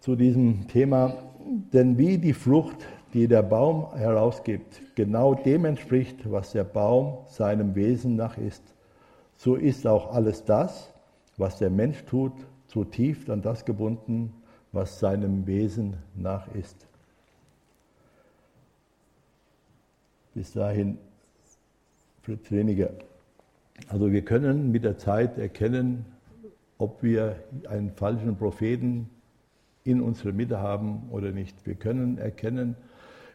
zu 0.00 0.16
diesem 0.16 0.66
Thema, 0.68 1.14
denn 1.72 1.98
wie 1.98 2.18
die 2.18 2.32
Frucht, 2.32 2.86
die 3.12 3.28
der 3.28 3.42
Baum 3.42 3.94
herausgibt, 3.94 4.80
genau 4.94 5.34
dem 5.34 5.64
entspricht, 5.64 6.30
was 6.30 6.52
der 6.52 6.64
Baum 6.64 7.18
seinem 7.26 7.74
Wesen 7.74 8.16
nach 8.16 8.38
ist, 8.38 8.71
so 9.42 9.56
ist 9.56 9.88
auch 9.88 10.14
alles 10.14 10.44
das, 10.44 10.92
was 11.36 11.58
der 11.58 11.68
Mensch 11.68 12.04
tut, 12.04 12.30
zutiefst 12.68 13.28
an 13.28 13.42
das 13.42 13.64
gebunden, 13.64 14.32
was 14.70 15.00
seinem 15.00 15.48
Wesen 15.48 15.96
nach 16.14 16.46
ist. 16.54 16.86
Bis 20.32 20.52
dahin 20.52 20.96
Fritz 22.22 22.52
weniger. 22.52 22.90
Also 23.88 24.12
wir 24.12 24.24
können 24.24 24.70
mit 24.70 24.84
der 24.84 24.96
Zeit 24.96 25.36
erkennen, 25.38 26.04
ob 26.78 27.02
wir 27.02 27.34
einen 27.68 27.90
falschen 27.90 28.36
Propheten 28.36 29.10
in 29.82 30.00
unserer 30.00 30.30
Mitte 30.30 30.60
haben 30.60 31.08
oder 31.10 31.32
nicht. 31.32 31.66
Wir 31.66 31.74
können 31.74 32.16
erkennen 32.16 32.76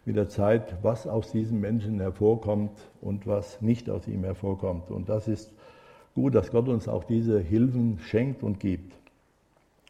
mit 0.05 0.15
der 0.15 0.29
Zeit, 0.29 0.77
was 0.83 1.05
aus 1.05 1.33
diesem 1.33 1.59
Menschen 1.59 1.99
hervorkommt 1.99 2.79
und 3.01 3.27
was 3.27 3.61
nicht 3.61 3.89
aus 3.89 4.07
ihm 4.07 4.23
hervorkommt. 4.23 4.89
Und 4.89 5.09
das 5.09 5.27
ist 5.27 5.56
gut, 6.17 6.33
dass 6.33 6.49
Gott 6.49 6.67
uns 6.67 6.87
auch 6.87 7.03
diese 7.03 7.39
Hilfen 7.39 7.99
schenkt 7.99 8.41
und 8.41 8.59
gibt. 8.59 8.91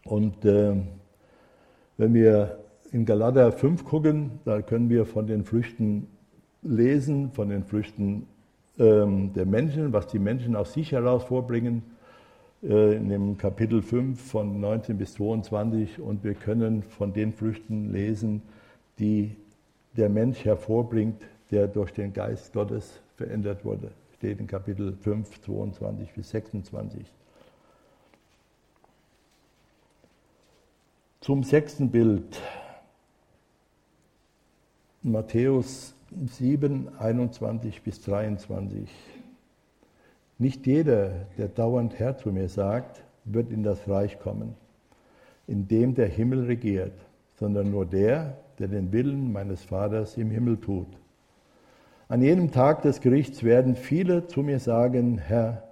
Und 0.03 0.43
äh, 0.43 0.75
wenn 1.95 2.13
wir 2.13 2.59
in 2.91 3.05
Galater 3.05 3.53
5 3.53 3.85
gucken, 3.85 4.31
da 4.43 4.61
können 4.61 4.89
wir 4.89 5.05
von 5.05 5.25
den 5.25 5.45
Früchten 5.45 6.07
lesen, 6.63 7.31
von 7.31 7.47
den 7.47 7.63
Früchten 7.63 8.27
ähm, 8.77 9.31
der 9.35 9.45
Menschen, 9.45 9.93
was 9.93 10.07
die 10.07 10.19
Menschen 10.19 10.57
aus 10.57 10.73
sich 10.73 10.91
heraus 10.91 11.23
vorbringen, 11.23 11.83
äh, 12.61 12.97
in 12.97 13.07
dem 13.07 13.37
Kapitel 13.37 13.81
5 13.81 14.21
von 14.21 14.59
19 14.59 14.97
bis 14.97 15.13
22. 15.13 16.01
Und 16.01 16.25
wir 16.25 16.33
können 16.33 16.83
von 16.83 17.13
den 17.13 17.31
Früchten 17.31 17.93
lesen, 17.93 18.41
die 18.99 19.33
der 19.95 20.09
Mensch 20.09 20.43
hervorbringt, 20.43 21.21
der 21.51 21.69
durch 21.69 21.93
den 21.93 22.11
Geist 22.11 22.51
Gottes 22.51 22.99
verändert 23.15 23.63
wurde. 23.63 23.91
Steht 24.17 24.39
in 24.39 24.47
Kapitel 24.47 24.95
5, 24.95 25.41
22 25.41 26.12
bis 26.13 26.30
26. 26.32 27.06
Zum 31.21 31.43
sechsten 31.43 31.91
Bild. 31.91 32.41
Matthäus 35.03 35.93
7, 36.10 36.97
21 36.97 37.84
bis 37.84 38.01
23. 38.01 38.89
Nicht 40.39 40.65
jeder, 40.65 41.27
der 41.38 41.49
dauernd 41.49 41.99
Herr 41.99 42.17
zu 42.17 42.32
mir 42.32 42.49
sagt, 42.49 43.03
wird 43.23 43.51
in 43.51 43.62
das 43.62 43.88
Reich 43.88 44.19
kommen, 44.19 44.56
in 45.45 45.67
dem 45.67 45.93
der 45.93 46.08
Himmel 46.08 46.45
regiert, 46.45 46.93
sondern 47.36 47.69
nur 47.69 47.86
der, 47.86 48.36
der 48.58 48.67
den 48.67 48.91
Willen 48.91 49.32
meines 49.32 49.63
Vaters 49.63 50.17
im 50.17 50.32
Himmel 50.32 50.58
tut. 50.58 50.88
An 52.10 52.22
jenem 52.22 52.52
Tag 52.52 52.84
des 52.84 53.02
Gerichts 53.02 53.43
werden 53.43 53.76
viele 53.76 54.28
zu 54.28 54.41
mir 54.41 54.60
sagen, 54.60 55.17
Herr, 55.17 55.63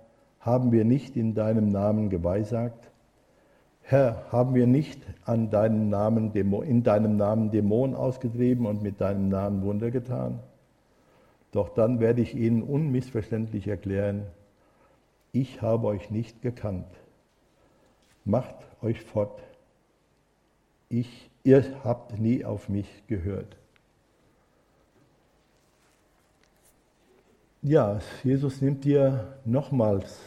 haben 0.41 0.73
wir 0.73 0.83
nicht 0.83 1.15
in 1.15 1.33
deinem 1.33 1.69
Namen 1.69 2.09
geweissagt? 2.09 2.91
Herr, 3.81 4.25
haben 4.31 4.53
wir 4.53 4.67
nicht 4.67 5.01
an 5.23 5.49
deinem 5.49 5.89
Namen, 5.89 6.33
in 6.33 6.83
deinem 6.83 7.15
Namen 7.15 7.51
Dämonen 7.51 7.95
ausgetrieben 7.95 8.65
und 8.65 8.83
mit 8.83 8.99
deinem 8.99 9.29
Namen 9.29 9.63
Wunder 9.63 9.91
getan? 9.91 10.39
Doch 11.51 11.69
dann 11.69 12.01
werde 12.01 12.21
ich 12.21 12.35
ihnen 12.35 12.63
unmissverständlich 12.63 13.67
erklären, 13.67 14.23
ich 15.31 15.61
habe 15.61 15.87
euch 15.87 16.11
nicht 16.11 16.41
gekannt. 16.41 16.87
Macht 18.25 18.55
euch 18.81 19.01
fort. 19.01 19.41
Ich, 20.89 21.29
ihr 21.43 21.63
habt 21.83 22.19
nie 22.19 22.43
auf 22.43 22.67
mich 22.67 22.87
gehört. 23.07 23.55
Ja, 27.67 27.97
Jesus 28.23 28.61
nimmt 28.61 28.85
dir 28.85 29.25
nochmals 29.43 30.19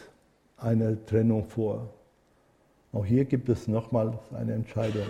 eine 0.57 1.05
Trennung 1.05 1.45
vor. 1.45 1.87
Auch 2.91 3.05
hier 3.05 3.23
gibt 3.23 3.47
es 3.47 3.65
nochmals 3.65 4.17
eine 4.37 4.51
Entscheidung. 4.51 5.05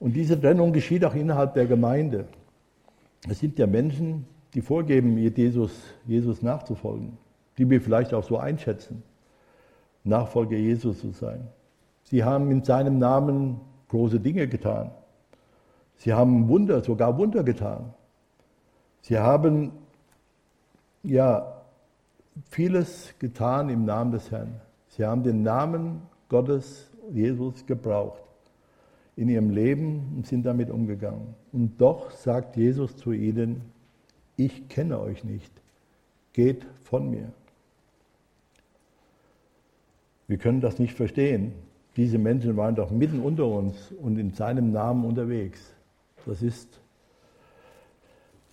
Und 0.00 0.16
diese 0.16 0.40
Trennung 0.40 0.72
geschieht 0.72 1.04
auch 1.04 1.14
innerhalb 1.14 1.54
der 1.54 1.66
Gemeinde. 1.66 2.24
Es 3.30 3.38
sind 3.38 3.60
ja 3.60 3.68
Menschen, 3.68 4.26
die 4.54 4.60
vorgeben, 4.60 5.16
Jesus, 5.18 5.70
Jesus 6.04 6.42
nachzufolgen, 6.42 7.16
die 7.56 7.70
wir 7.70 7.80
vielleicht 7.80 8.12
auch 8.12 8.24
so 8.24 8.36
einschätzen, 8.36 9.04
Nachfolger 10.02 10.56
Jesus 10.56 10.98
zu 10.98 11.12
sein. 11.12 11.46
Sie 12.02 12.24
haben 12.24 12.50
in 12.50 12.64
seinem 12.64 12.98
Namen 12.98 13.60
große 13.86 14.18
Dinge 14.18 14.48
getan. 14.48 14.90
Sie 15.94 16.12
haben 16.12 16.48
Wunder, 16.48 16.82
sogar 16.82 17.16
Wunder 17.18 17.44
getan. 17.44 17.94
Sie 19.00 19.16
haben 19.16 19.70
ja 21.04 21.62
vieles 22.50 23.14
getan 23.18 23.68
im 23.68 23.84
Namen 23.84 24.12
des 24.12 24.30
Herrn. 24.30 24.60
Sie 24.88 25.04
haben 25.04 25.22
den 25.22 25.42
Namen 25.42 26.02
Gottes, 26.28 26.90
Jesus, 27.12 27.66
gebraucht 27.66 28.22
in 29.16 29.28
ihrem 29.28 29.50
Leben 29.50 30.14
und 30.16 30.26
sind 30.26 30.44
damit 30.44 30.70
umgegangen. 30.70 31.34
Und 31.52 31.80
doch 31.80 32.10
sagt 32.10 32.56
Jesus 32.56 32.96
zu 32.96 33.12
ihnen, 33.12 33.62
ich 34.36 34.68
kenne 34.68 34.98
euch 34.98 35.22
nicht, 35.22 35.52
geht 36.32 36.64
von 36.82 37.10
mir. 37.10 37.32
Wir 40.26 40.38
können 40.38 40.60
das 40.60 40.78
nicht 40.78 40.94
verstehen. 40.94 41.52
Diese 41.96 42.18
Menschen 42.18 42.56
waren 42.56 42.74
doch 42.74 42.90
mitten 42.90 43.20
unter 43.20 43.46
uns 43.46 43.92
und 43.92 44.18
in 44.18 44.32
seinem 44.32 44.72
Namen 44.72 45.04
unterwegs. 45.04 45.60
Das 46.26 46.42
ist 46.42 46.80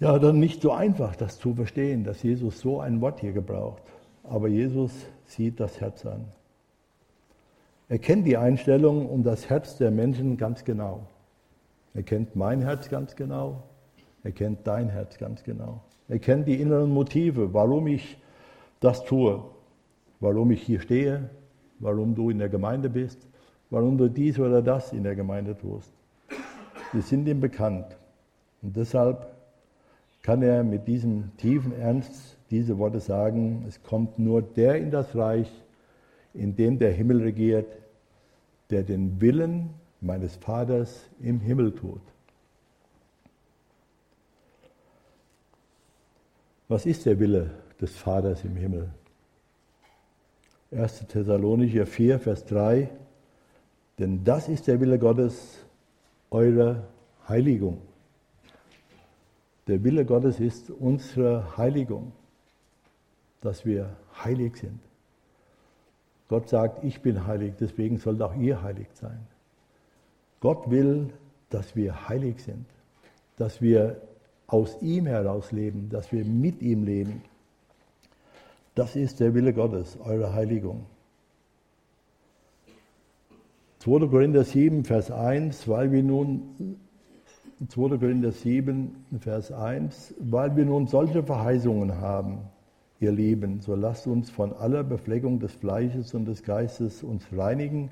ja 0.02 0.18
dann 0.18 0.40
nicht 0.40 0.62
so 0.64 0.72
einfach, 0.72 1.16
das 1.16 1.40
zu 1.40 1.54
verstehen, 1.54 2.04
dass 2.04 2.24
Jesus 2.24 2.60
so 2.60 2.82
ein 2.82 3.00
Wort 3.02 3.22
hier 3.22 3.32
gebraucht. 3.32 3.84
Aber 4.24 4.48
Jesus 4.48 4.92
sieht 5.26 5.60
das 5.60 5.80
Herz 5.80 6.06
an. 6.06 6.26
Er 7.88 8.00
kennt 8.00 8.26
die 8.26 8.36
Einstellung 8.36 9.08
und 9.08 9.24
das 9.24 9.50
Herz 9.50 9.78
der 9.78 9.92
Menschen 9.92 10.38
ganz 10.38 10.66
genau. 10.66 11.08
Er 11.94 12.04
kennt 12.04 12.36
mein 12.36 12.62
Herz 12.62 12.90
ganz 12.90 13.16
genau. 13.16 13.64
Er 14.24 14.32
kennt 14.32 14.66
dein 14.66 14.90
Herz 14.90 15.18
ganz 15.18 15.44
genau. 15.44 15.82
Er 16.10 16.20
kennt 16.20 16.48
die 16.48 16.60
inneren 16.60 16.92
Motive, 16.92 17.54
warum 17.54 17.88
ich 17.88 18.18
das 18.80 19.04
tue, 19.04 19.44
warum 20.20 20.52
ich 20.52 20.64
hier 20.64 20.80
stehe, 20.80 21.30
warum 21.80 22.16
du 22.16 22.32
in 22.32 22.40
der 22.40 22.50
Gemeinde 22.50 22.90
bist, 22.90 23.28
warum 23.70 23.98
du 23.98 24.10
dies 24.10 24.40
oder 24.40 24.64
das 24.64 24.94
in 24.94 25.04
der 25.04 25.16
Gemeinde 25.16 25.56
tust. 25.56 25.92
Wir 26.92 27.04
sind 27.04 27.28
ihm 27.28 27.40
bekannt. 27.40 27.98
Und 28.62 28.76
deshalb 28.76 29.41
kann 30.22 30.42
er 30.42 30.64
mit 30.64 30.88
diesem 30.88 31.36
tiefen 31.38 31.74
Ernst 31.74 32.38
diese 32.52 32.78
Worte 32.78 33.00
sagen, 33.00 33.66
es 33.68 33.82
kommt 33.82 34.20
nur 34.20 34.42
der 34.42 34.76
in 34.76 34.92
das 34.92 35.16
Reich, 35.16 35.52
in 36.34 36.56
dem 36.56 36.80
der 36.80 36.92
Himmel 36.92 37.22
regiert, 37.22 37.68
der 38.70 38.84
den 38.84 39.20
Willen 39.20 39.72
meines 40.00 40.36
Vaters 40.36 41.10
im 41.20 41.40
Himmel 41.40 41.74
tut. 41.74 42.02
Was 46.68 46.86
ist 46.86 47.06
der 47.06 47.20
Wille 47.20 47.52
des 47.82 47.98
Vaters 47.98 48.46
im 48.46 48.56
Himmel? 48.56 48.92
1. 50.72 51.06
Thessalonicher 51.08 51.86
4, 51.86 52.20
Vers 52.20 52.46
3. 52.46 52.90
Denn 54.00 54.24
das 54.24 54.48
ist 54.48 54.68
der 54.68 54.80
Wille 54.80 54.98
Gottes, 54.98 55.66
eure 56.30 56.88
Heiligung. 57.28 57.82
Der 59.68 59.84
Wille 59.84 60.06
Gottes 60.06 60.40
ist 60.40 60.70
unsere 60.70 61.58
Heiligung 61.58 62.12
dass 63.42 63.66
wir 63.66 63.90
heilig 64.24 64.56
sind. 64.58 64.80
Gott 66.30 66.48
sagt, 66.48 66.84
ich 66.84 67.02
bin 67.02 67.28
heilig, 67.28 67.56
deswegen 67.60 67.98
sollt 67.98 68.22
auch 68.22 68.36
ihr 68.36 68.62
heilig 68.62 68.88
sein. 68.94 69.20
Gott 70.40 70.70
will, 70.70 71.10
dass 71.50 71.76
wir 71.76 72.08
heilig 72.08 72.42
sind, 72.42 72.66
dass 73.38 73.62
wir 73.62 74.02
aus 74.48 74.82
ihm 74.82 75.08
heraus 75.08 75.52
leben, 75.52 75.90
dass 75.90 76.12
wir 76.12 76.24
mit 76.24 76.62
ihm 76.62 76.84
leben. 76.84 77.22
Das 78.76 78.96
ist 78.96 79.20
der 79.20 79.34
Wille 79.34 79.54
Gottes, 79.54 79.98
eure 80.00 80.34
Heiligung. 80.34 80.86
2. 83.80 84.08
Korinther 84.08 84.44
7, 84.44 84.86
Vers 84.86 85.12
1, 85.12 85.68
weil 85.68 85.92
wir 85.92 86.04
nun 86.04 86.78
2. 87.68 88.00
Korinther 88.00 88.32
7, 88.32 88.96
Vers 89.20 89.52
1, 89.52 90.16
weil 90.20 90.56
wir 90.56 90.66
nun 90.66 90.88
solche 90.88 91.22
Verheißungen 91.22 92.02
haben, 92.02 92.40
ihr 93.00 93.12
Lieben, 93.12 93.62
so 93.62 93.76
lasst 93.76 94.08
uns 94.08 94.32
von 94.32 94.52
aller 94.52 94.84
Befleckung 94.84 95.40
des 95.40 95.54
Fleisches 95.54 96.16
und 96.16 96.26
des 96.26 96.42
Geistes 96.42 97.04
uns 97.04 97.24
reinigen 97.32 97.92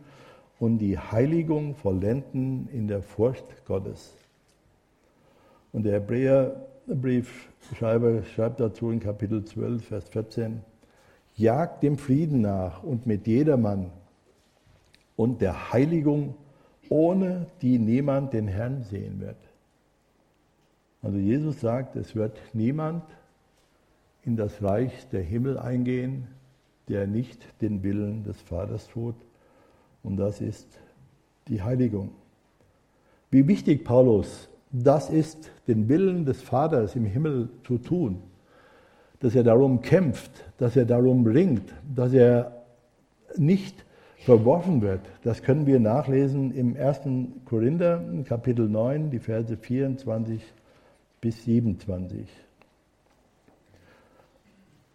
und 0.59 0.79
die 0.79 0.97
Heiligung 0.97 1.75
vollenden 1.75 2.67
in 2.73 2.87
der 2.87 3.03
Furcht 3.03 3.63
Gottes. 3.65 4.15
Und 5.71 5.83
der 5.83 6.01
Hebräerbriefschreiber 6.01 8.23
schreibt 8.23 8.59
dazu 8.59 8.89
in 8.89 8.99
Kapitel 8.99 9.45
12, 9.45 9.85
Vers 9.85 10.09
14, 10.09 10.61
jagt 11.35 11.83
dem 11.83 11.99
Frieden 11.99 12.41
nach 12.41 12.81
und 12.81 13.05
mit 13.05 13.27
jedermann 13.27 13.91
und 15.15 15.41
der 15.41 15.71
Heiligung, 15.71 16.33
ohne 16.89 17.45
die 17.61 17.77
niemand 17.77 18.33
den 18.33 18.47
Herrn 18.47 18.81
sehen 18.81 19.19
wird. 19.19 19.37
Also 21.01 21.17
Jesus 21.17 21.61
sagt, 21.61 21.95
es 21.95 22.15
wird 22.15 22.37
niemand 22.53 23.03
in 24.23 24.35
das 24.35 24.61
Reich 24.61 25.07
der 25.09 25.21
Himmel 25.21 25.57
eingehen, 25.57 26.27
der 26.87 27.07
nicht 27.07 27.45
den 27.61 27.83
Willen 27.83 28.23
des 28.23 28.41
Vaters 28.41 28.87
tut. 28.87 29.15
Und 30.03 30.17
das 30.17 30.41
ist 30.41 30.67
die 31.47 31.61
Heiligung. 31.61 32.11
Wie 33.31 33.47
wichtig 33.47 33.85
Paulus 33.85 34.49
das 34.71 35.09
ist, 35.09 35.51
den 35.67 35.89
Willen 35.89 36.25
des 36.25 36.41
Vaters 36.41 36.95
im 36.95 37.05
Himmel 37.05 37.49
zu 37.65 37.77
tun, 37.77 38.21
dass 39.19 39.35
er 39.35 39.43
darum 39.43 39.81
kämpft, 39.81 40.31
dass 40.57 40.75
er 40.75 40.85
darum 40.85 41.25
ringt, 41.25 41.73
dass 41.95 42.13
er 42.13 42.63
nicht 43.37 43.83
verworfen 44.17 44.81
wird. 44.81 45.01
Das 45.23 45.41
können 45.41 45.65
wir 45.65 45.79
nachlesen 45.79 46.51
im 46.51 46.75
1. 46.75 47.01
Korinther, 47.45 48.03
Kapitel 48.25 48.67
9, 48.67 49.09
die 49.09 49.19
Verse 49.19 49.55
24 49.55 50.41
bis 51.21 51.43
27. 51.43 52.27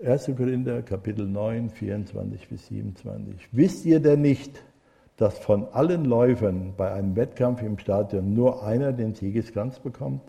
1. 0.03 0.31
Korinther, 0.37 0.83
Kapitel 0.83 1.27
9, 1.27 1.71
24 1.71 2.49
bis 2.49 2.67
27. 2.67 3.49
Wisst 3.53 3.85
ihr 3.85 4.01
denn 4.01 4.23
nicht, 4.23 4.63
dass 5.17 5.39
von 5.39 5.67
allen 5.73 6.05
Läufern 6.05 6.75
bei 6.77 6.93
einem 6.93 7.15
Wettkampf 7.15 7.63
im 7.63 7.79
Stadion 7.79 8.35
nur 8.35 8.65
einer 8.65 8.93
den 8.93 9.15
Siegeskranz 9.15 9.79
bekommt? 9.79 10.23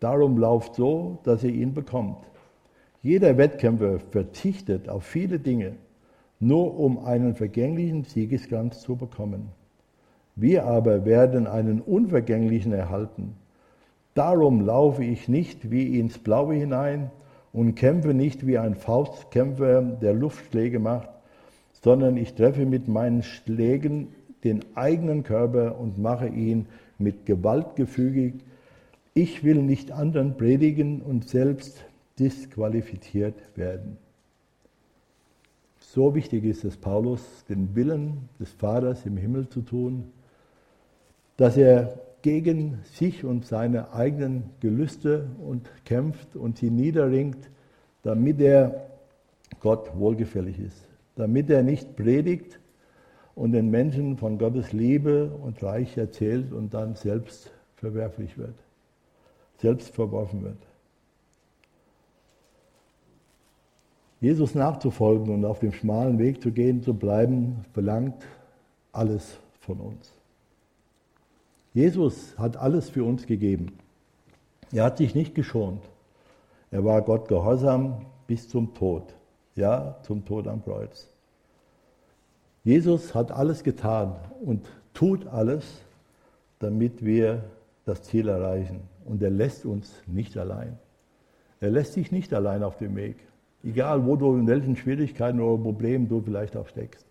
Darum 0.00 0.38
lauft 0.38 0.76
so, 0.76 1.18
dass 1.24 1.44
ihr 1.44 1.52
ihn 1.52 1.74
bekommt. 1.74 2.18
Jeder 3.02 3.36
Wettkämpfer 3.36 3.98
verzichtet 3.98 4.88
auf 4.88 5.04
viele 5.04 5.38
Dinge, 5.38 5.74
nur 6.40 6.78
um 6.78 7.04
einen 7.04 7.34
vergänglichen 7.34 8.04
Siegeskranz 8.04 8.80
zu 8.80 8.96
bekommen. 8.96 9.48
Wir 10.34 10.64
aber 10.64 11.04
werden 11.04 11.46
einen 11.46 11.80
unvergänglichen 11.80 12.72
erhalten. 12.72 13.36
Darum 14.14 14.60
laufe 14.60 15.04
ich 15.04 15.28
nicht 15.28 15.70
wie 15.70 15.98
ins 15.98 16.18
Blaue 16.18 16.54
hinein 16.54 17.10
und 17.52 17.74
kämpfe 17.74 18.14
nicht 18.14 18.46
wie 18.46 18.58
ein 18.58 18.74
Faustkämpfer, 18.74 19.82
der 19.82 20.12
Luftschläge 20.12 20.78
macht, 20.78 21.08
sondern 21.72 22.16
ich 22.16 22.34
treffe 22.34 22.66
mit 22.66 22.88
meinen 22.88 23.22
Schlägen 23.22 24.08
den 24.44 24.64
eigenen 24.74 25.22
Körper 25.22 25.78
und 25.78 25.98
mache 25.98 26.28
ihn 26.28 26.66
mit 26.98 27.26
Gewalt 27.26 27.76
gefügig. 27.76 28.34
Ich 29.14 29.44
will 29.44 29.62
nicht 29.62 29.92
anderen 29.92 30.36
predigen 30.36 31.00
und 31.00 31.28
selbst 31.28 31.84
disqualifiziert 32.18 33.34
werden. 33.56 33.98
So 35.78 36.14
wichtig 36.14 36.44
ist 36.44 36.64
es 36.64 36.76
Paulus, 36.76 37.44
den 37.48 37.74
Willen 37.74 38.28
des 38.40 38.50
Vaters 38.52 39.04
im 39.04 39.16
Himmel 39.16 39.48
zu 39.48 39.60
tun, 39.60 40.10
dass 41.36 41.56
er 41.56 41.98
gegen 42.22 42.78
sich 42.94 43.24
und 43.24 43.44
seine 43.46 43.92
eigenen 43.92 44.44
Gelüste 44.60 45.28
und 45.44 45.68
kämpft 45.84 46.36
und 46.36 46.58
sie 46.58 46.70
niederringt, 46.70 47.50
damit 48.02 48.40
er 48.40 48.86
Gott 49.60 49.96
wohlgefällig 49.96 50.58
ist, 50.58 50.86
damit 51.16 51.50
er 51.50 51.62
nicht 51.62 51.96
predigt 51.96 52.58
und 53.34 53.52
den 53.52 53.70
Menschen 53.70 54.16
von 54.16 54.38
Gottes 54.38 54.72
Liebe 54.72 55.30
und 55.42 55.62
Reich 55.62 55.96
erzählt 55.96 56.52
und 56.52 56.74
dann 56.74 56.94
selbst 56.94 57.50
verwerflich 57.76 58.38
wird, 58.38 58.54
selbst 59.58 59.94
verworfen 59.94 60.44
wird. 60.44 60.58
Jesus 64.20 64.54
nachzufolgen 64.54 65.34
und 65.34 65.44
auf 65.44 65.58
dem 65.58 65.72
schmalen 65.72 66.18
Weg 66.20 66.40
zu 66.40 66.52
gehen, 66.52 66.82
zu 66.82 66.94
bleiben, 66.94 67.64
verlangt 67.72 68.24
alles 68.92 69.36
von 69.58 69.80
uns. 69.80 70.21
Jesus 71.74 72.38
hat 72.38 72.56
alles 72.56 72.90
für 72.90 73.04
uns 73.04 73.26
gegeben. 73.26 73.78
Er 74.72 74.84
hat 74.84 74.98
sich 74.98 75.14
nicht 75.14 75.34
geschont. 75.34 75.82
Er 76.70 76.84
war 76.84 77.02
Gott 77.02 77.28
gehorsam 77.28 78.06
bis 78.26 78.48
zum 78.48 78.74
Tod. 78.74 79.14
Ja, 79.54 79.96
zum 80.02 80.24
Tod 80.24 80.48
am 80.48 80.62
Kreuz. 80.64 81.08
Jesus 82.64 83.14
hat 83.14 83.32
alles 83.32 83.64
getan 83.64 84.16
und 84.44 84.66
tut 84.94 85.26
alles, 85.26 85.64
damit 86.58 87.04
wir 87.04 87.44
das 87.84 88.02
Ziel 88.02 88.28
erreichen. 88.28 88.80
Und 89.04 89.22
er 89.22 89.30
lässt 89.30 89.66
uns 89.66 89.92
nicht 90.06 90.36
allein. 90.36 90.78
Er 91.60 91.70
lässt 91.70 91.94
sich 91.94 92.12
nicht 92.12 92.32
allein 92.32 92.62
auf 92.62 92.76
dem 92.76 92.96
Weg. 92.96 93.16
Egal, 93.64 94.06
wo 94.06 94.16
du 94.16 94.36
in 94.36 94.46
welchen 94.46 94.76
Schwierigkeiten 94.76 95.40
oder 95.40 95.62
Problemen 95.62 96.08
du 96.08 96.20
vielleicht 96.20 96.56
auch 96.56 96.68
steckst. 96.68 97.06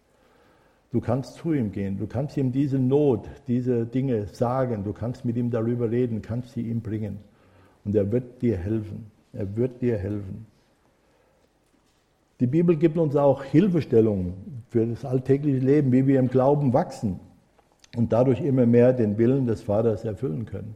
Du 0.91 0.99
kannst 0.99 1.35
zu 1.35 1.53
ihm 1.53 1.71
gehen, 1.71 1.97
du 1.97 2.05
kannst 2.05 2.35
ihm 2.35 2.51
diese 2.51 2.77
Not, 2.77 3.29
diese 3.47 3.85
Dinge 3.85 4.27
sagen, 4.27 4.83
du 4.83 4.91
kannst 4.91 5.23
mit 5.23 5.37
ihm 5.37 5.49
darüber 5.49 5.89
reden, 5.89 6.21
kannst 6.21 6.51
sie 6.51 6.61
ihm 6.61 6.81
bringen. 6.81 7.19
Und 7.85 7.95
er 7.95 8.11
wird 8.11 8.41
dir 8.41 8.57
helfen. 8.57 9.09
Er 9.31 9.55
wird 9.55 9.81
dir 9.81 9.97
helfen. 9.97 10.45
Die 12.41 12.47
Bibel 12.47 12.75
gibt 12.75 12.97
uns 12.97 13.15
auch 13.15 13.43
Hilfestellungen 13.43 14.63
für 14.69 14.85
das 14.85 15.05
alltägliche 15.05 15.59
Leben, 15.59 15.91
wie 15.91 16.07
wir 16.07 16.19
im 16.19 16.27
Glauben 16.27 16.73
wachsen 16.73 17.19
und 17.95 18.11
dadurch 18.11 18.41
immer 18.41 18.65
mehr 18.65 18.91
den 18.91 19.17
Willen 19.17 19.45
des 19.45 19.61
Vaters 19.61 20.03
erfüllen 20.03 20.45
können. 20.45 20.75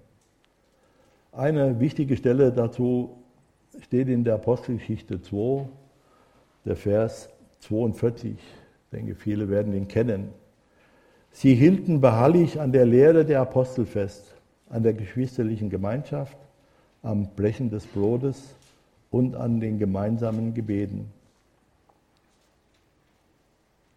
Eine 1.31 1.79
wichtige 1.79 2.15
Stelle 2.15 2.51
dazu 2.53 3.17
steht 3.81 4.07
in 4.07 4.23
der 4.23 4.35
Apostelgeschichte 4.35 5.21
2, 5.21 5.67
der 6.65 6.75
Vers 6.77 7.29
42. 7.59 8.37
Ich 8.95 9.01
denke, 9.01 9.15
viele 9.15 9.49
werden 9.49 9.73
ihn 9.73 9.89
kennen. 9.89 10.29
Sie 11.33 11.53
hielten 11.53 11.99
beharrlich 11.99 12.61
an 12.61 12.71
der 12.71 12.85
Lehre 12.85 13.25
der 13.25 13.41
Apostel 13.41 13.85
fest, 13.85 14.33
an 14.69 14.83
der 14.83 14.93
geschwisterlichen 14.93 15.69
Gemeinschaft, 15.69 16.37
am 17.03 17.27
Brechen 17.35 17.69
des 17.69 17.85
Brotes 17.85 18.55
und 19.11 19.35
an 19.35 19.59
den 19.59 19.79
gemeinsamen 19.79 20.53
Gebeten. 20.53 21.11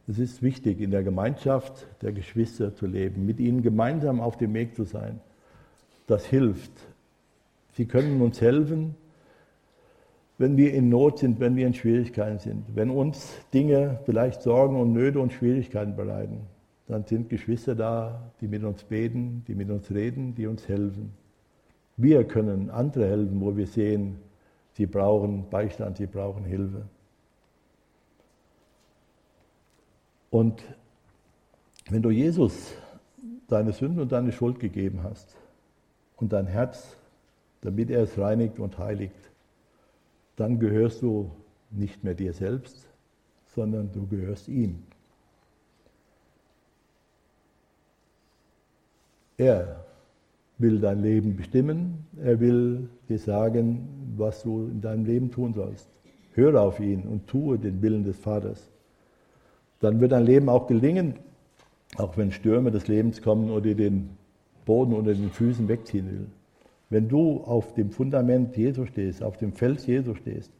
Es 0.08 0.18
ist 0.18 0.42
wichtig, 0.42 0.80
in 0.80 0.90
der 0.90 1.04
Gemeinschaft 1.04 1.86
der 2.02 2.10
Geschwister 2.10 2.74
zu 2.74 2.86
leben, 2.86 3.24
mit 3.24 3.38
ihnen 3.38 3.62
gemeinsam 3.62 4.20
auf 4.20 4.36
dem 4.36 4.52
Weg 4.52 4.74
zu 4.74 4.82
sein. 4.82 5.20
Das 6.08 6.26
hilft. 6.26 6.72
Sie 7.76 7.86
können 7.86 8.20
uns 8.20 8.40
helfen, 8.40 8.96
wenn 10.38 10.56
wir 10.56 10.72
in 10.72 10.88
Not 10.88 11.18
sind, 11.18 11.40
wenn 11.40 11.56
wir 11.56 11.66
in 11.66 11.74
Schwierigkeiten 11.74 12.38
sind, 12.38 12.64
wenn 12.74 12.90
uns 12.90 13.34
Dinge 13.52 13.98
vielleicht 14.04 14.42
Sorgen 14.42 14.80
und 14.80 14.92
Nöte 14.92 15.18
und 15.20 15.32
Schwierigkeiten 15.32 15.96
bereiten, 15.96 16.42
dann 16.86 17.04
sind 17.04 17.28
Geschwister 17.28 17.74
da, 17.74 18.32
die 18.40 18.48
mit 18.48 18.64
uns 18.64 18.84
beten, 18.84 19.44
die 19.46 19.54
mit 19.54 19.68
uns 19.68 19.90
reden, 19.90 20.34
die 20.34 20.46
uns 20.46 20.66
helfen. 20.68 21.12
Wir 21.96 22.24
können 22.24 22.70
andere 22.70 23.06
helfen, 23.06 23.40
wo 23.40 23.56
wir 23.56 23.66
sehen, 23.66 24.18
sie 24.72 24.86
brauchen 24.86 25.50
Beistand, 25.50 25.96
sie 25.96 26.06
brauchen 26.06 26.44
Hilfe. 26.44 26.82
Und 30.30 30.62
wenn 31.90 32.02
du 32.02 32.10
Jesus 32.10 32.74
deine 33.48 33.72
Sünden 33.72 34.00
und 34.00 34.12
deine 34.12 34.30
Schuld 34.30 34.60
gegeben 34.60 35.00
hast 35.02 35.36
und 36.16 36.32
dein 36.32 36.46
Herz, 36.46 36.96
damit 37.62 37.90
er 37.90 38.02
es 38.02 38.16
reinigt 38.16 38.60
und 38.60 38.78
heiligt, 38.78 39.27
dann 40.38 40.60
gehörst 40.60 41.02
du 41.02 41.30
nicht 41.70 42.04
mehr 42.04 42.14
dir 42.14 42.32
selbst, 42.32 42.86
sondern 43.54 43.90
du 43.92 44.06
gehörst 44.06 44.48
ihm. 44.48 44.84
Er 49.36 49.84
will 50.58 50.80
dein 50.80 51.02
Leben 51.02 51.36
bestimmen, 51.36 52.06
er 52.22 52.38
will 52.38 52.88
dir 53.08 53.18
sagen, 53.18 53.88
was 54.16 54.42
du 54.42 54.66
in 54.66 54.80
deinem 54.80 55.04
Leben 55.04 55.30
tun 55.30 55.54
sollst. 55.54 55.88
Höre 56.34 56.60
auf 56.60 56.78
ihn 56.78 57.02
und 57.02 57.26
tue 57.26 57.58
den 57.58 57.82
Willen 57.82 58.04
des 58.04 58.18
Vaters. 58.18 58.70
Dann 59.80 60.00
wird 60.00 60.12
dein 60.12 60.24
Leben 60.24 60.48
auch 60.48 60.68
gelingen, 60.68 61.14
auch 61.96 62.16
wenn 62.16 62.30
Stürme 62.30 62.70
des 62.70 62.86
Lebens 62.86 63.22
kommen 63.22 63.50
oder 63.50 63.74
den 63.74 64.10
Boden 64.64 64.92
unter 64.92 65.14
den 65.14 65.30
Füßen 65.30 65.66
wegziehen 65.66 66.10
will. 66.10 66.26
Wenn 66.90 67.08
du 67.08 67.42
auf 67.42 67.74
dem 67.74 67.90
Fundament 67.90 68.56
Jesu 68.56 68.86
stehst, 68.86 69.22
auf 69.22 69.36
dem 69.36 69.52
Fels 69.52 69.86
Jesu 69.86 70.14
stehst, 70.14 70.50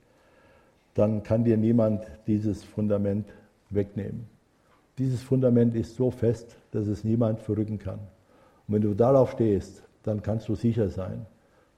dann 0.94 1.22
kann 1.22 1.44
dir 1.44 1.56
niemand 1.56 2.04
dieses 2.26 2.64
Fundament 2.64 3.28
wegnehmen. 3.70 4.26
Dieses 4.98 5.22
Fundament 5.22 5.74
ist 5.74 5.94
so 5.94 6.10
fest, 6.10 6.56
dass 6.72 6.86
es 6.86 7.04
niemand 7.04 7.40
verrücken 7.40 7.78
kann. 7.78 8.00
Und 8.66 8.74
wenn 8.74 8.82
du 8.82 8.94
darauf 8.94 9.32
stehst, 9.32 9.82
dann 10.02 10.22
kannst 10.22 10.48
du 10.48 10.54
sicher 10.54 10.88
sein, 10.88 11.24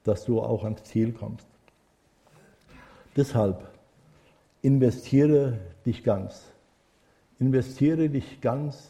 dass 0.03 0.25
du 0.25 0.41
auch 0.41 0.63
ans 0.63 0.83
Ziel 0.83 1.11
kommst. 1.11 1.47
Deshalb 3.15 3.69
investiere 4.61 5.59
dich 5.85 6.03
ganz. 6.03 6.43
Investiere 7.39 8.09
dich 8.09 8.41
ganz 8.41 8.89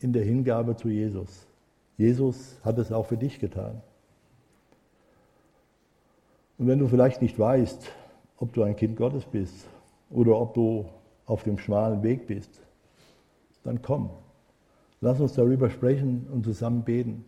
in 0.00 0.12
der 0.12 0.24
Hingabe 0.24 0.76
zu 0.76 0.88
Jesus. 0.88 1.46
Jesus 1.96 2.56
hat 2.64 2.78
es 2.78 2.92
auch 2.92 3.06
für 3.06 3.16
dich 3.16 3.40
getan. 3.40 3.82
Und 6.58 6.66
wenn 6.66 6.80
du 6.80 6.88
vielleicht 6.88 7.22
nicht 7.22 7.38
weißt, 7.38 7.90
ob 8.38 8.52
du 8.52 8.62
ein 8.62 8.76
Kind 8.76 8.96
Gottes 8.96 9.24
bist 9.24 9.66
oder 10.10 10.38
ob 10.38 10.54
du 10.54 10.86
auf 11.26 11.44
dem 11.44 11.58
schmalen 11.58 12.02
Weg 12.02 12.26
bist, 12.26 12.60
dann 13.62 13.80
komm. 13.80 14.10
Lass 15.00 15.20
uns 15.20 15.34
darüber 15.34 15.70
sprechen 15.70 16.26
und 16.32 16.44
zusammen 16.44 16.82
beten. 16.82 17.24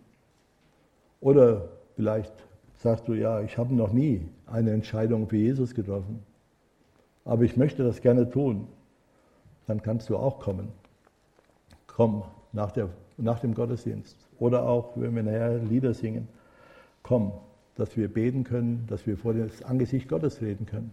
Oder 1.20 1.68
vielleicht 1.94 2.32
sagst 2.78 3.06
du, 3.06 3.14
ja, 3.14 3.40
ich 3.42 3.56
habe 3.58 3.74
noch 3.74 3.92
nie 3.92 4.26
eine 4.46 4.72
Entscheidung 4.72 5.28
für 5.28 5.36
Jesus 5.36 5.74
getroffen, 5.74 6.22
aber 7.24 7.44
ich 7.44 7.56
möchte 7.56 7.84
das 7.84 8.00
gerne 8.00 8.28
tun. 8.28 8.66
Dann 9.66 9.82
kannst 9.82 10.08
du 10.08 10.16
auch 10.16 10.40
kommen. 10.40 10.68
Komm 11.86 12.24
nach, 12.52 12.72
der, 12.72 12.88
nach 13.18 13.38
dem 13.38 13.54
Gottesdienst. 13.54 14.16
Oder 14.40 14.66
auch, 14.66 14.92
wenn 14.96 15.14
wir 15.14 15.22
nachher 15.22 15.58
Lieder 15.58 15.94
singen, 15.94 16.26
komm, 17.02 17.32
dass 17.80 17.96
wir 17.96 18.08
beten 18.08 18.44
können, 18.44 18.84
dass 18.88 19.06
wir 19.06 19.16
vor 19.16 19.32
das 19.32 19.62
Angesicht 19.62 20.06
Gottes 20.06 20.42
reden 20.42 20.66
können. 20.66 20.90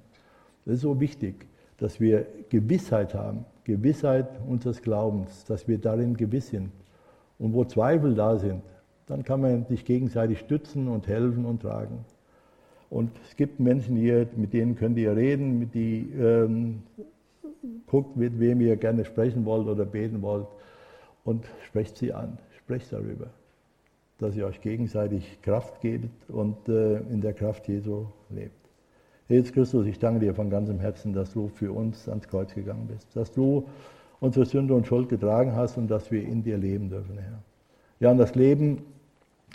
Das 0.64 0.76
ist 0.76 0.82
so 0.82 1.02
wichtig, 1.02 1.46
dass 1.78 2.00
wir 2.00 2.26
Gewissheit 2.50 3.14
haben, 3.14 3.44
Gewissheit 3.66 4.28
unseres 4.48 4.82
Glaubens, 4.82 5.44
dass 5.44 5.68
wir 5.68 5.80
darin 5.80 6.16
gewiss 6.16 6.48
sind. 6.48 6.72
Und 7.40 7.54
wo 7.54 7.66
Zweifel 7.66 8.16
da 8.16 8.38
sind, 8.38 8.64
dann 9.06 9.24
kann 9.24 9.42
man 9.42 9.66
sich 9.66 9.84
gegenseitig 9.84 10.40
stützen 10.40 10.88
und 10.88 11.08
helfen 11.08 11.46
und 11.46 11.62
tragen. 11.62 12.06
Und 12.90 13.12
es 13.28 13.36
gibt 13.36 13.60
Menschen 13.60 13.98
hier, 13.98 14.26
mit 14.38 14.54
denen 14.54 14.78
könnt 14.78 14.98
ihr 14.98 15.14
reden, 15.14 15.60
mit 15.60 15.76
die 15.76 16.10
ähm, 16.18 16.84
guckt, 17.86 18.16
mit 18.16 18.40
wem 18.40 18.62
ihr 18.62 18.78
gerne 18.78 19.04
sprechen 19.04 19.44
wollt 19.44 19.68
oder 19.68 19.86
beten 19.86 20.22
wollt 20.22 20.48
und 21.26 21.46
sprecht 21.66 21.98
sie 21.98 22.14
an, 22.14 22.38
sprecht 22.58 22.94
darüber 22.94 23.28
dass 24.20 24.36
ihr 24.36 24.46
euch 24.46 24.62
gegenseitig 24.62 25.42
Kraft 25.42 25.82
gebt 25.82 26.30
und 26.30 26.68
äh, 26.70 26.98
in 26.98 27.22
der 27.22 27.34
Kraft 27.34 27.68
Jesu 27.68 28.08
lebt. 28.30 28.54
Jesus 29.30 29.52
Christus, 29.52 29.86
ich 29.86 30.00
danke 30.00 30.22
dir 30.22 30.34
von 30.34 30.50
ganzem 30.50 30.80
Herzen, 30.80 31.14
dass 31.14 31.34
du 31.34 31.50
für 31.50 31.72
uns 31.72 32.08
ans 32.08 32.28
Kreuz 32.28 32.54
gegangen 32.56 32.88
bist, 32.88 33.16
dass 33.16 33.32
du 33.32 33.68
unsere 34.20 34.46
Sünde 34.46 34.74
und 34.74 34.88
Schuld 34.88 35.10
getragen 35.10 35.56
hast 35.56 35.78
und 35.78 35.90
dass 35.90 36.12
wir 36.12 36.24
in 36.24 36.44
dir 36.44 36.58
leben 36.58 36.90
dürfen, 36.90 37.18
Herr. 37.18 37.40
Ja, 38.00 38.12
und 38.12 38.18
das 38.18 38.36
Leben 38.36 38.84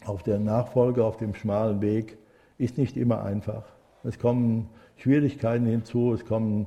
auf 0.05 0.23
der 0.23 0.39
Nachfolge, 0.39 1.05
auf 1.05 1.17
dem 1.17 1.35
schmalen 1.35 1.81
Weg, 1.81 2.19
ist 2.59 2.77
nicht 2.77 2.97
immer 2.97 3.23
einfach. 3.23 3.65
Es 4.05 4.19
kommen 4.19 4.69
Schwierigkeiten 4.97 5.67
hinzu, 5.67 6.13
es 6.13 6.25
kommen 6.25 6.67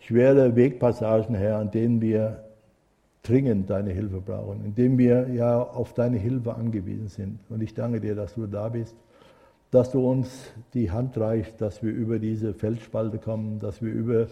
schwere 0.00 0.56
Wegpassagen 0.56 1.34
her, 1.34 1.58
an 1.58 1.70
denen 1.70 2.00
wir 2.00 2.44
dringend 3.22 3.68
deine 3.70 3.90
Hilfe 3.90 4.20
brauchen, 4.20 4.64
indem 4.64 4.98
wir 4.98 5.28
ja 5.28 5.60
auf 5.60 5.92
deine 5.94 6.18
Hilfe 6.18 6.54
angewiesen 6.54 7.08
sind. 7.08 7.38
Und 7.48 7.62
ich 7.62 7.74
danke 7.74 8.00
dir, 8.00 8.14
dass 8.14 8.34
du 8.34 8.46
da 8.46 8.68
bist, 8.68 8.96
dass 9.70 9.90
du 9.90 10.08
uns 10.08 10.52
die 10.74 10.90
Hand 10.90 11.18
reichst, 11.18 11.60
dass 11.60 11.82
wir 11.82 11.92
über 11.92 12.18
diese 12.18 12.54
Felsspalte 12.54 13.18
kommen, 13.18 13.58
dass 13.58 13.82
wir 13.82 13.92
über 13.92 14.28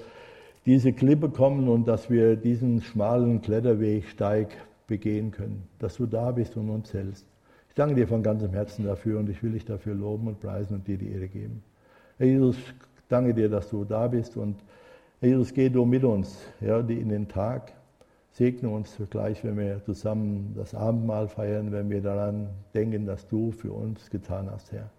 diese 0.64 0.92
Klippe 0.92 1.28
kommen 1.28 1.68
und 1.68 1.86
dass 1.86 2.10
wir 2.10 2.36
diesen 2.36 2.80
schmalen 2.80 3.40
Kletterweg 3.40 4.08
steig 4.08 4.48
begehen 4.86 5.30
können, 5.30 5.64
dass 5.78 5.96
du 5.96 6.06
da 6.06 6.32
bist 6.32 6.56
und 6.56 6.70
uns 6.70 6.92
hältst. 6.92 7.26
Ich 7.68 7.74
danke 7.74 7.94
dir 7.94 8.08
von 8.08 8.22
ganzem 8.22 8.52
Herzen 8.52 8.84
dafür 8.84 9.18
und 9.18 9.28
ich 9.28 9.42
will 9.42 9.52
dich 9.52 9.64
dafür 9.64 9.94
loben 9.94 10.28
und 10.28 10.40
preisen 10.40 10.74
und 10.74 10.88
dir 10.88 10.96
die 10.96 11.12
Ehre 11.12 11.28
geben. 11.28 11.62
Herr 12.18 12.26
Jesus, 12.26 12.56
danke 13.08 13.34
dir, 13.34 13.48
dass 13.48 13.68
du 13.68 13.84
da 13.84 14.08
bist 14.08 14.36
und 14.36 14.56
Herr 15.20 15.28
Jesus, 15.28 15.52
geh 15.52 15.68
du 15.68 15.84
mit 15.84 16.04
uns 16.04 16.38
ja, 16.60 16.78
in 16.80 17.08
den 17.08 17.28
Tag. 17.28 17.75
Segne 18.36 18.68
uns 18.68 18.98
gleich, 19.08 19.42
wenn 19.44 19.56
wir 19.56 19.82
zusammen 19.82 20.52
das 20.54 20.74
Abendmahl 20.74 21.26
feiern, 21.26 21.72
wenn 21.72 21.88
wir 21.88 22.02
daran 22.02 22.50
denken, 22.74 23.06
dass 23.06 23.26
du 23.26 23.50
für 23.50 23.72
uns 23.72 24.10
getan 24.10 24.50
hast, 24.50 24.72
Herr. 24.72 24.90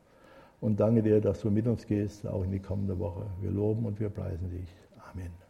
Und 0.60 0.80
danke 0.80 1.04
dir, 1.04 1.22
dass 1.22 1.42
du 1.42 1.52
mit 1.52 1.68
uns 1.68 1.86
gehst, 1.86 2.26
auch 2.26 2.44
in 2.44 2.50
die 2.50 2.60
kommende 2.60 2.98
Woche. 2.98 3.28
Wir 3.40 3.52
loben 3.52 3.86
und 3.86 4.00
wir 4.00 4.10
preisen 4.10 4.50
dich. 4.50 4.74
Amen. 5.14 5.47